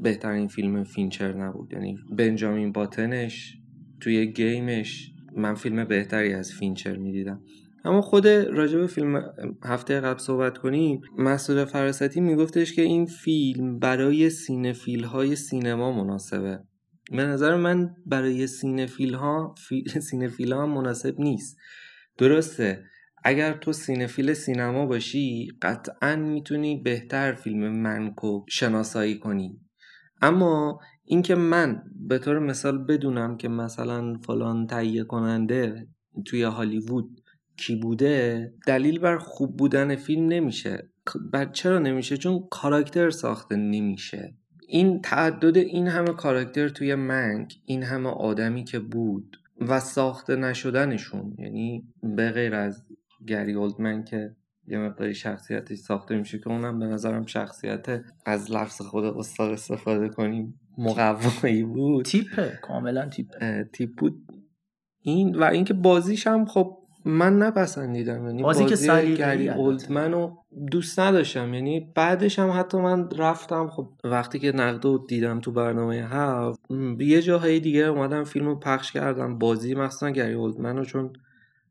بهترین 0.00 0.48
فیلم 0.48 0.84
فینچر 0.84 1.32
نبود. 1.32 1.72
یعنی 1.72 1.98
بنجامین 2.16 2.72
باتنش 2.72 3.58
توی 4.00 4.32
Game 4.32 4.85
ش 4.85 5.12
من 5.36 5.54
فیلم 5.54 5.84
بهتری 5.84 6.34
از 6.34 6.52
فینچر 6.52 6.96
می‌دیدم. 6.96 7.40
اما 7.88 8.00
خود 8.00 8.26
راجع 8.26 8.78
به 8.78 8.86
فیلم 8.86 9.22
هفته 9.64 10.00
قبل 10.00 10.18
صحبت 10.18 10.58
کنیم 10.58 11.00
مسعود 11.18 11.64
فراستی 11.64 12.20
میگفتش 12.20 12.72
که 12.72 12.82
این 12.82 13.06
فیلم 13.06 13.78
برای 13.78 14.30
cinephile 14.30 15.04
های 15.04 15.36
سینما 15.36 16.04
مناسبه. 16.04 16.60
به 17.10 17.24
نظر 17.24 17.56
من 17.56 17.96
برای 18.06 18.46
cinephile 18.46 19.14
ها 19.14 19.54
فی... 19.68 19.84
cinephile 20.10 20.52
ها 20.52 20.66
مناسب 20.66 21.20
نیست. 21.20 21.56
درسته 22.18 22.84
اگر 23.24 23.52
تو 23.52 23.72
cinephile 23.72 24.34
سینما 24.34 24.86
باشی 24.86 25.48
قطعا 25.62 26.16
می‌تونی 26.16 26.82
بهتر 26.82 27.32
فیلم 27.32 27.82
منکو 27.82 28.44
شناسایی 28.48 29.18
کنی. 29.18 29.60
اما 30.22 30.80
اینکه 31.04 31.34
من 31.34 31.82
به 32.08 32.18
طور 32.18 32.38
مثال 32.38 32.78
بدونم 32.78 33.36
که 33.36 33.48
مثلا 33.48 34.18
فلان 34.26 34.66
تهیه 34.66 35.04
کننده 35.04 35.88
توی 36.26 36.42
هالیوود 36.42 37.20
کی 37.58 37.76
بوده 37.76 38.52
دلیل 38.66 38.98
بر 38.98 39.18
خوب 39.18 39.56
بودن 39.56 39.96
فیلم 39.96 40.26
نمیشه. 40.26 40.88
بر 41.32 41.44
چرا 41.44 41.78
نمیشه؟ 41.78 42.16
چون 42.16 42.46
کاراکتر 42.50 43.10
ساخته 43.10 43.56
نمیشه. 43.56 44.34
این 44.68 45.00
تعدد 45.00 45.56
این 45.56 45.86
همه 45.86 46.12
کاراکتر 46.12 46.68
توی 46.68 46.94
منک 46.94 47.54
این 47.64 47.82
همه 47.82 48.08
آدمی 48.08 48.64
که 48.64 48.78
بود 48.78 49.36
و 49.60 49.80
ساخته 49.80 50.36
نشدنشون 50.36 51.34
یعنی 51.38 51.88
به 52.02 52.30
غیر 52.30 52.54
از 52.54 52.84
گری 53.26 53.54
اولدمن 53.54 54.04
که 54.04 54.36
یه 54.66 54.78
مقداری 54.78 55.14
شخصیتش 55.14 55.78
ساخته 55.78 56.16
میشه 56.16 56.38
که 56.38 56.48
اونم 56.48 56.78
به 56.78 56.86
نظرم 56.86 57.26
شخصیت 57.26 57.86
از 58.26 58.50
لفظ 58.50 58.80
خود 58.80 59.04
استاد 59.04 59.52
استفاده 59.52 60.08
کنیم 60.08 60.60
مقوایی 60.78 61.64
بود. 61.64 62.04
تیپه 62.04 62.58
کاملا 62.62 63.08
تیپ 63.08 63.62
تیپ 63.72 63.90
بود. 63.96 64.22
این 65.02 65.34
و 65.36 65.44
اینکه 65.44 65.74
بازیش 65.74 66.26
هم 66.26 66.46
خب 66.46 66.78
من 67.04 67.38
نپسندیدم 67.38 68.26
یعنی 68.26 68.42
بازی 68.42 68.64
که 68.64 68.76
سلیقه‌ای 68.76 69.38
گری. 69.38 69.48
اولدمن 69.48 70.12
رو 70.12 70.44
دوست 70.70 71.00
نداشتم 71.00 71.54
یعنی 71.54 71.92
بعدش 71.94 72.38
هم 72.38 72.50
حتی 72.50 72.78
من 72.78 73.10
رفتم 73.10 73.68
خب 73.68 73.88
وقتی 74.04 74.38
که 74.38 74.52
نقد 74.52 74.84
رو 74.84 75.06
دیدم 75.08 75.40
تو 75.40 75.52
برنامه 75.52 75.96
هفت 75.96 76.60
یه 76.98 77.22
جاهای 77.22 77.60
دیگه 77.60 77.80
اومدم 77.80 78.24
فیلم 78.24 78.46
رو 78.46 78.58
پخش 78.58 78.92
کردم. 78.92 79.38
بازی 79.38 79.74
مخصوصا 79.74 80.10
گری 80.10 80.34
اولدمن 80.34 80.76
رو 80.76 80.84
چون 80.84 81.12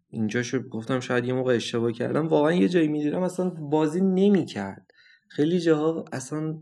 اینجا 0.10 0.44
شد 0.44 0.68
گفتم 0.70 1.00
شاید 1.00 1.26
یه 1.26 1.34
موقع 1.34 1.56
اشتباه 1.56 1.92
کردم. 1.92 2.28
واقعا 2.28 2.54
یه 2.54 2.70
جایی 2.70 2.88
می‌دیدم 2.88 3.22
اصلا 3.22 3.50
بازی 3.50 4.02
نمی‌کرد. 4.02 4.92
خیلی 5.30 5.60
جاها 5.60 6.06
اصلا 6.12 6.58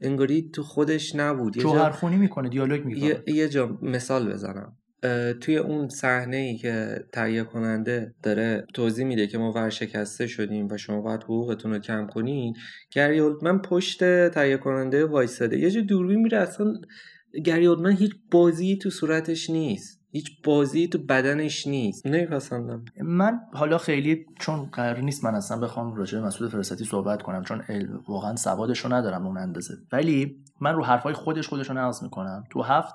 انگاری 0.00 0.50
تو 0.50 0.62
خودش 0.62 1.14
نبود. 1.14 1.56
یه 1.56 1.62
جا- 1.62 1.92
می‌کنه 2.02 2.48
دیالوگ 2.48 2.84
می‌کنه. 2.84 3.04
یه, 3.04 3.22
یه 3.26 3.48
جا 3.48 3.78
مثال 3.82 4.32
بزنم. 4.32 4.76
توی 5.40 5.56
اون 5.56 5.88
صحنه 5.88 6.36
ای 6.36 6.56
که 6.56 7.04
تهیه 7.12 7.44
کننده 7.44 8.14
داره 8.22 8.66
توضیح 8.74 9.06
میده 9.06 9.26
که 9.26 9.38
ما 9.38 9.52
ورشکسته 9.52 10.26
شدیم 10.26 10.68
و 10.70 10.76
شما 10.76 11.00
باید 11.00 11.22
حقوقتون 11.22 11.72
رو 11.72 11.78
کم 11.78 12.06
کنین 12.06 12.54
گری 12.90 13.18
اولدمن 13.18 13.58
پشت 13.58 14.28
تهیه 14.28 14.56
کننده 14.56 15.04
وایساده 15.04 15.58
یه 15.58 15.70
جا 15.70 15.80
دوربین 15.80 16.20
میره 16.20 16.38
اصلا 16.38 16.74
گری 17.44 17.66
اولدمن 17.66 17.92
هیچ 17.92 18.12
بازی 18.30 18.76
تو 18.76 18.90
صورتش 18.90 19.50
نیست. 19.50 19.98
هیچ 20.10 20.42
بازی 20.44 20.88
تو 20.88 20.98
بدنش 20.98 21.66
نیست. 21.66 22.06
نمیپسندم 22.06 22.84
من 23.02 23.40
حالا 23.52 23.78
خیلی 23.78 24.26
چون 24.38 24.64
قرار 24.64 25.00
نیست 25.00 25.24
من 25.24 25.34
اصلا 25.34 25.58
بخوام 25.58 25.94
راجع 25.94 26.18
به 26.18 26.26
مسعود 26.26 26.50
فراستی 26.50 26.84
صحبت 26.84 27.22
کنم 27.22 27.44
چون 27.44 27.62
واقعا 28.08 28.36
سوادش 28.36 28.78
رو 28.78 28.92
ندارم 28.92 29.26
اون 29.26 29.38
اندازه. 29.38 29.74
ولی 29.92 30.36
من 30.60 30.74
رو 30.74 30.84
حرفای 30.84 31.12
خودش 31.12 31.48
خودش 31.48 31.68
رو 31.68 31.78
نقض 31.78 32.02
می‌کنم. 32.02 32.44
تو 32.50 32.62
هفت 32.62 32.94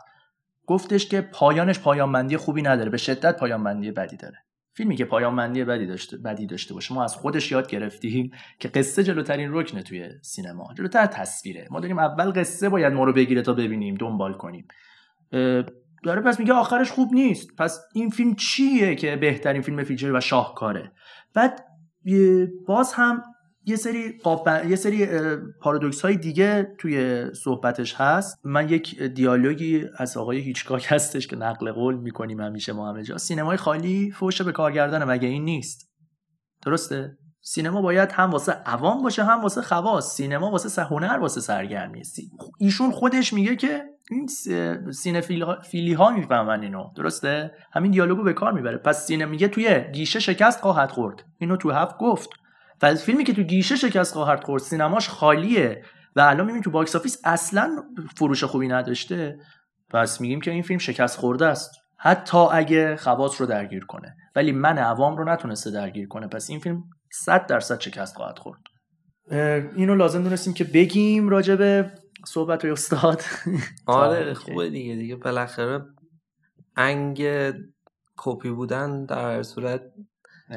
گفتش 0.67 1.07
که 1.07 1.21
پایانش 1.21 1.79
پایانبندی 1.79 2.37
خوبی 2.37 2.61
نداره 2.61 2.89
به 2.89 2.97
شدت 2.97 3.37
پایانبندی 3.37 3.91
بدی 3.91 4.17
داره. 4.17 4.37
فیلمی 4.75 4.95
که 4.95 5.05
پایانبندی 5.05 5.63
بدی 5.63 5.85
داشته 5.85 6.17
بدی 6.17 6.47
داشته 6.47 6.73
باشه 6.73 6.93
ما 6.93 7.03
از 7.03 7.15
خودش 7.15 7.51
یاد 7.51 7.67
گرفتیم 7.67 8.31
که 8.59 8.67
قصه 8.67 9.03
جلوترین 9.03 9.49
رکنه 9.53 9.83
توی 9.83 10.09
سینما. 10.21 10.73
جلوتر 10.77 11.05
تصویره. 11.05 11.67
ما 11.71 11.79
داریم 11.79 11.99
اول 11.99 12.31
قصه 12.31 12.69
باید 12.69 12.93
ما 12.93 13.03
رو 13.03 13.13
بگیره 13.13 13.41
تا 13.41 13.53
ببینیم 13.53 13.95
دنبال 13.95 14.33
کنیم. 14.33 14.67
داره 16.03 16.21
پس 16.21 16.39
میگه 16.39 16.53
آخرش 16.53 16.91
خوب 16.91 17.13
نیست. 17.13 17.55
پس 17.57 17.79
این 17.93 18.09
فیلم 18.09 18.35
چیه 18.35 18.95
که 18.95 19.15
بهترین 19.15 19.61
فیلم 19.61 19.83
فینچر 19.83 20.11
و 20.11 20.19
شاهکاره؟ 20.19 20.91
بعد 21.33 21.65
باز 22.67 22.93
هم 22.93 23.23
یه 23.65 23.75
سری 23.75 24.19
قاب 24.23 24.47
یه 24.69 24.75
سری 24.75 25.07
پارادوکس 25.61 26.01
های 26.01 26.17
دیگه 26.17 26.75
توی 26.77 27.25
صحبتش 27.33 27.95
هست. 27.95 28.39
من 28.43 28.69
یک 28.69 29.01
دیالوگی 29.01 29.85
از 29.97 30.17
آقای 30.17 30.39
هیچکاک 30.39 30.85
هستش 30.89 31.27
که 31.27 31.35
نقل 31.35 31.71
قول 31.71 31.95
می‌کنیم 31.95 32.41
همیشه 32.41 32.73
ما 32.73 32.89
همه 32.89 33.03
جا. 33.03 33.17
سینمای 33.17 33.57
خالی 33.57 34.11
فوش 34.11 34.41
به 34.41 34.51
کارگردانه 34.51 35.05
مگه 35.05 35.27
این 35.27 35.43
نیست؟ 35.45 35.89
درسته؟ 36.65 37.17
سینما 37.41 37.81
باید 37.81 38.11
هم 38.11 38.29
واسه 38.29 38.51
عوام 38.51 39.03
باشه 39.03 39.23
هم 39.23 39.41
واسه 39.41 39.61
خواص. 39.61 40.15
سینما 40.15 40.51
واسه 40.51 40.69
سه- 40.69 40.83
هنر 40.83 41.17
واسه 41.21 41.41
سرگرمی 41.41 42.01
ایشون 42.59 42.91
خودش 42.91 43.33
میگه 43.33 43.55
که 43.55 43.83
این 44.11 44.27
سینفیلی 44.91 45.93
ها 45.93 46.09
می‌فهمن 46.09 46.61
اینو. 46.61 46.89
درسته؟ 46.95 47.51
همین 47.73 47.91
دیالوگو 47.91 48.23
به 48.23 48.33
کار 48.33 48.53
می‌بره. 48.53 48.77
پس 48.77 49.05
سینما 49.05 49.31
میگه 49.31 49.47
توی 49.47 49.85
گیشه 49.93 50.19
شکست 50.19 50.61
خواهد 50.61 50.91
خورد. 50.91 51.23
اینو 51.39 51.57
تو 51.57 51.71
هفت 51.71 51.97
گفت. 51.97 52.29
و 52.83 52.95
فیلمی 52.95 53.23
که 53.23 53.33
تو 53.33 53.43
گیشه 53.43 53.75
شکست 53.75 54.13
خواهد 54.13 54.43
خورد 54.43 54.61
سینماش 54.61 55.09
خالیه 55.09 55.83
و 56.15 56.21
الان 56.21 56.39
می‌بینیم 56.39 56.61
تو 56.61 56.71
box 56.71 56.95
office 56.95 57.21
اصلا 57.23 57.83
فروش 58.17 58.43
خوبی 58.43 58.67
نداشته. 58.67 59.37
پس 59.89 60.21
میگیم 60.21 60.41
که 60.41 60.51
این 60.51 60.63
فیلم 60.63 60.79
شکست 60.79 61.17
خورده 61.17 61.45
است. 61.45 61.71
حتی 61.97 62.37
اگه 62.37 62.95
خواص 62.95 63.41
رو 63.41 63.47
درگیر 63.47 63.85
کنه. 63.85 64.15
ولی 64.35 64.51
من 64.51 64.77
عوام 64.77 65.17
رو 65.17 65.29
نتونسته 65.29 65.71
درگیر 65.71 66.07
کنه. 66.07 66.27
پس 66.27 66.49
این 66.49 66.59
فیلم 66.59 66.83
100 67.11 67.47
درصد 67.47 67.79
شکست 67.79 68.15
خواهد 68.15 68.39
خورد. 68.39 68.59
اینو 69.75 69.95
لازم 69.95 70.23
دونستیم 70.23 70.53
که 70.53 70.63
بگیم 70.63 71.29
راجع 71.29 71.55
به 71.55 71.91
صحبت 72.27 72.61
های 72.61 72.71
استاد. 72.71 73.21
آره 73.85 74.33
خوبه 74.33 74.69
دیگه 74.69 74.95
دیگه 74.95 75.15
بالاخره 75.15 75.81
انگ 76.75 77.27
کپی 78.17 78.49
بودن 78.49 79.05
در 79.05 79.43
صورت. 79.43 79.81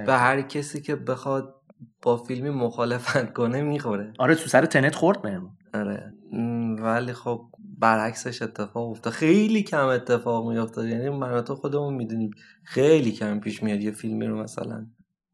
به 0.07 0.13
هر 0.13 0.43
کسی 0.43 0.81
که 0.81 0.97
بخواد 0.97 1.56
با 2.03 2.17
فیلمی 2.17 2.51
مخالفت 2.51 3.33
کنه 3.33 3.63
می‌خوره. 3.63 4.13
آره 4.19 4.35
تو 4.35 4.49
سر 4.49 4.67
تنت 4.67 4.95
خورد 4.95 5.23
بهم. 5.23 5.57
آره. 5.75 6.13
ولی 6.79 7.13
خب 7.13 7.41
برعکسش 7.79 8.43
اتفاق 8.43 8.91
افتاد. 8.91 9.13
خیلی 9.13 9.63
کم 9.63 9.87
اتفاق 9.87 10.49
میافتاد. 10.49 10.85
یعنی 10.85 11.09
من 11.09 11.41
تو 11.41 11.55
خودمون 11.55 11.95
می‌دونیم 11.95 12.31
خیلی 12.65 13.13
کم 13.13 13.41
پیش 13.41 13.63
میاد 13.63 13.81
یه 13.81 13.91
فیلمی 13.91 14.27
رو 14.27 14.43
مثلا. 14.43 14.87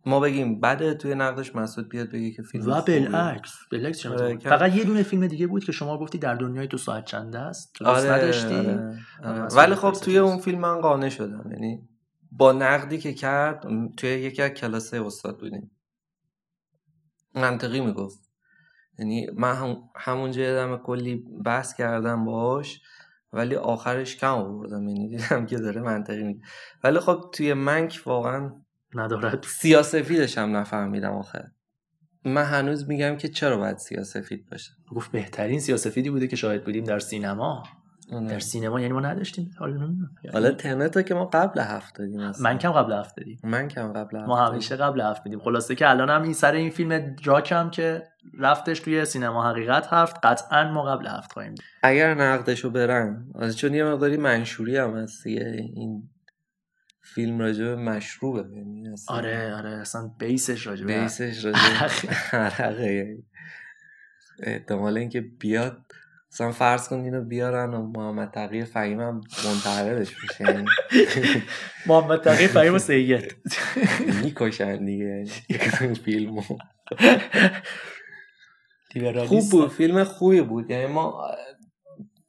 ما 0.06 0.20
بگیم 0.20 0.60
بعد 0.60 0.92
توی 0.92 1.14
نقدش 1.14 1.56
مسعود 1.56 1.88
بیاد 1.88 2.08
بگه 2.08 2.30
که 2.30 2.42
فیلم 2.42 2.70
و. 2.70 2.80
بالعکس 2.80 3.52
بالعکس 3.70 3.98
چه 3.98 4.10
آره، 4.10 4.38
فقط 4.38 4.74
یه 4.74 4.84
دونه 4.84 5.02
فیلم 5.02 5.26
دیگه 5.26 5.46
بود 5.46 5.64
که 5.64 5.72
شما 5.72 5.98
گفتی 5.98 6.18
در 6.18 6.34
دنیای 6.34 6.68
تو 6.68 6.76
ساعت 6.76 7.04
چنده 7.04 7.38
است. 7.38 7.72
تو 7.74 7.86
آره 7.86 8.10
نداشتی؟ 8.10 8.54
آره، 8.54 8.96
آره. 9.24 9.42
مسعود 9.42 9.64
ولی 9.64 9.74
خب 9.74 9.92
توی 9.92 10.18
اون. 10.18 10.38
فیلم 10.38 10.58
من 10.58 10.80
قانع 10.80 11.08
شدم. 11.08 11.50
یعنی 11.52 11.88
با 12.30 12.52
نقدی 12.52 12.98
که 12.98 13.14
کرد 13.14 13.64
توی 13.96 14.10
یکی 14.10 14.42
از 14.42 14.50
کلاسه 14.50 15.06
استاد 15.06 15.38
بودیم. 15.38 15.70
منطقی 17.34 17.80
می‌گفت. 17.80 18.18
یعنی 18.98 19.30
من 19.34 19.54
هم 19.54 19.76
همونجا 19.96 20.42
یادم 20.42 20.76
کلی 20.76 21.24
بحث 21.44 21.74
کردم 21.74 22.24
باش 22.24 22.80
ولی 23.32 23.54
آخرش 23.54 24.16
کم 24.16 24.34
آوردم. 24.34 24.88
یعنی 24.88 25.08
دیدم 25.08 25.46
که 25.46 25.56
داره 25.56 25.80
منطقی 25.80 26.22
میگه. 26.22 26.40
ولی 26.84 26.98
خب 26.98 27.30
توی 27.32 27.54
منک 27.54 28.02
واقعا 28.06 28.52
ندارد. 28.94 29.44
سیاسفیدش 29.44 30.38
هم 30.38 30.56
نفهمیدم 30.56 31.12
آخر 31.12 31.44
من 32.24 32.44
هنوز 32.44 32.88
میگم 32.88 33.16
که 33.16 33.28
چرا 33.28 33.56
باید 33.56 33.78
سیاسفید 33.78 34.50
باشه؟ 34.50 34.72
گفت 34.94 35.12
بهترین 35.12 35.60
سیاسفیدی 35.60 36.10
بوده 36.10 36.28
که 36.28 36.36
شاهد 36.36 36.64
بودیم 36.64 36.84
در 36.84 36.98
سینما. 36.98 37.62
در 38.20 38.38
سینما 38.38 38.80
یعنی 38.80 38.92
ما 38.92 39.00
نداشتیم 39.00 39.50
حالا 39.58 39.72
نمی‌دونم. 39.72 40.10
حالا 40.32 40.50
تنتو 40.50 41.02
که 41.02 41.14
ما 41.14 41.24
قبل 41.24 41.60
هفت 41.60 41.98
دادیم 41.98 42.20
اصلا. 42.20 42.50
من 42.50 42.58
کم 42.58 42.72
قبل 42.72 42.92
هفت 42.92 43.16
دادیم 43.16 43.38
من 43.44 43.68
کم 43.68 43.92
قبل 43.92 44.16
هفت 44.16 44.28
ما. 44.28 44.46
همیشه 44.46 44.76
قبل 44.76 45.00
هفت 45.00 45.22
میدیم 45.24 45.40
خلاصه 45.40 45.74
که 45.74 45.90
الان 45.90 46.10
هم 46.10 46.22
این 46.22 46.32
سر 46.32 46.52
این 46.52 46.70
فیلم 46.70 47.16
جاک 47.16 47.52
هم 47.52 47.70
که 47.70 48.02
رفتش 48.38 48.80
توی 48.80 49.04
سینما 49.04 49.50
حقیقت 49.50 49.86
هفت 49.90 50.16
قطعا 50.22 50.72
ما 50.72 50.84
قبل 50.84 51.06
هفت 51.06 51.32
خواهیم 51.32 51.54
دید. 51.54 51.64
اگر 51.82 52.14
نقدشو 52.14 52.70
برن 52.70 53.26
آره، 53.34 53.52
چون 53.52 53.74
یه 53.74 53.84
مقداری 53.84 54.16
منشوری 54.16 54.76
هم 54.76 54.96
هست. 54.96 55.26
این 55.26 56.08
فیلم 57.04 57.38
راجع 57.38 57.64
به 57.64 57.76
مشروبه 57.76 58.56
یعنی 58.56 58.88
اصلا 58.88 59.16
آره 59.16 59.54
آره 59.54 59.70
اصلا 59.70 60.10
بیسش 60.18 60.66
راجع 60.66 60.84
بیسش 60.84 61.44
راجع 61.44 61.58
به 62.76 62.92
یعنی. 62.92 63.24
احتمال 64.42 64.98
اینکه 64.98 65.20
بیاد 65.20 65.82
مثلا 66.32 66.52
فرض 66.52 66.88
کن 66.88 67.00
اینو 67.00 67.24
بیارن 67.24 67.74
و 67.74 67.86
محمد 67.86 68.30
تقی 68.30 68.64
فهیم 68.64 69.00
هم 69.00 69.20
منتقدش 69.44 70.12
میشه. 70.22 70.44
یعنی 70.52 70.64
محمد 71.86 72.20
تقی 72.20 72.46
فهیم 72.46 72.74
و 72.74 72.78
سید. 72.78 73.36
می‌کشن 74.22 74.84
دیگه. 74.84 75.24
فیلمو. 76.04 76.42
خوب 79.26 79.50
بود. 79.50 79.70
فیلم 79.70 80.04
خوبی 80.04 80.40
بود. 80.40 80.70
یعنی 80.70 80.86
ما 80.86 81.28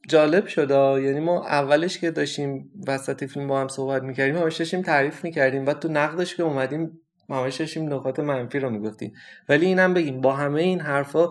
جالب 0.08 0.46
شده 0.46 1.02
یعنی 1.02 1.20
ما 1.20 1.46
اولش 1.46 1.98
که 1.98 2.10
داشتیم 2.10 2.70
وسط 2.86 3.24
فیلم 3.24 3.48
با 3.48 3.60
هم 3.60 3.68
صحبت 3.68 4.02
می‌کردیم 4.02 4.36
همش 4.36 4.56
داشتیم 4.56 4.82
تعریف 4.82 5.24
می‌کردیم 5.24 5.66
و 5.66 5.72
تو 5.72 5.88
نقدش 5.88 6.36
که 6.36 6.42
اومدیم 6.42 7.00
همش 7.30 7.56
داشتیم 7.56 7.94
نکات 7.94 8.20
منفی 8.20 8.58
رو 8.58 8.70
می‌گفتیم. 8.70 9.12
ولی 9.48 9.66
اینم 9.66 9.94
بگیم 9.94 10.20
با 10.20 10.36
همه 10.36 10.60
این 10.62 10.80
حرفا 10.80 11.30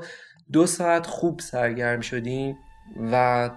دو 0.52 0.66
ساعت 0.66 1.06
خوب 1.06 1.40
سرگرم 1.40 2.02
شدیم. 2.02 2.56
و 3.12 3.50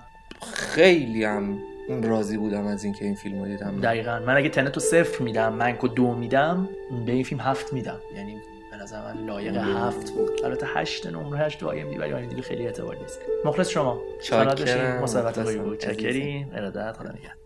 خیلی 0.55 1.25
هم 1.25 1.59
راضی 2.03 2.37
بودم 2.37 2.67
از 2.67 2.85
اینکه 2.85 3.05
این 3.05 3.15
فیلم 3.15 3.39
رو 3.39 3.47
دیدم. 3.47 3.81
دقیقا. 3.81 4.19
من 4.27 4.37
اگه 4.37 4.49
تنتو 4.49 4.81
صفر 4.81 5.23
میدم 5.23 5.53
من 5.53 5.79
که 5.79 5.89
دو 5.89 6.15
میدم 6.15 6.69
به 7.07 7.13
این 7.13 7.25
فیلم 7.25 7.41
هفت 7.41 7.73
میدم. 7.73 8.01
یعنی 8.17 8.41
به 8.71 8.77
نظر 8.77 9.15
من 9.15 9.27
لایق 9.27 9.57
هفت 9.57 10.11
بود. 10.11 10.45
البته 10.45 10.67
هشت 10.75 11.07
نمره 11.07 11.39
هشت 11.39 11.61
دو 11.61 11.69
آیم 11.69 12.01
ولی 12.01 12.13
آیم 12.13 12.41
خیلی 12.41 12.67
اعتبار 12.67 12.97
نیست. 12.97 13.21
مخلص 13.45 13.69
شما. 13.69 14.01
چاکرم. 14.23 15.07
خوبی 15.07 15.57
بود. 15.57 15.79
چاکریم 15.79 16.51
ارادت. 16.55 16.93
خدا 16.93 17.11
نگهدار. 17.11 17.46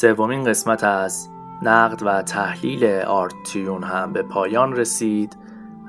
سومین 0.00 0.44
قسمت 0.44 0.84
از 0.84 1.28
نقد 1.62 2.02
و 2.02 2.22
تحلیل 2.22 2.84
آرت 2.84 3.34
تیون 3.46 3.82
هم 3.82 4.12
به 4.12 4.22
پایان 4.22 4.76
رسید. 4.76 5.36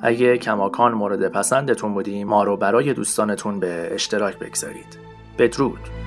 اگه 0.01 0.37
کماکان 0.37 0.91
مورد 0.93 1.27
پسندتون 1.27 1.93
بودیم 1.93 2.27
ما 2.27 2.43
رو 2.43 2.57
برای 2.57 2.93
دوستانتون 2.93 3.59
به 3.59 3.89
اشتراک 3.93 4.39
بگذارید. 4.39 4.99
بدرود. 5.37 5.98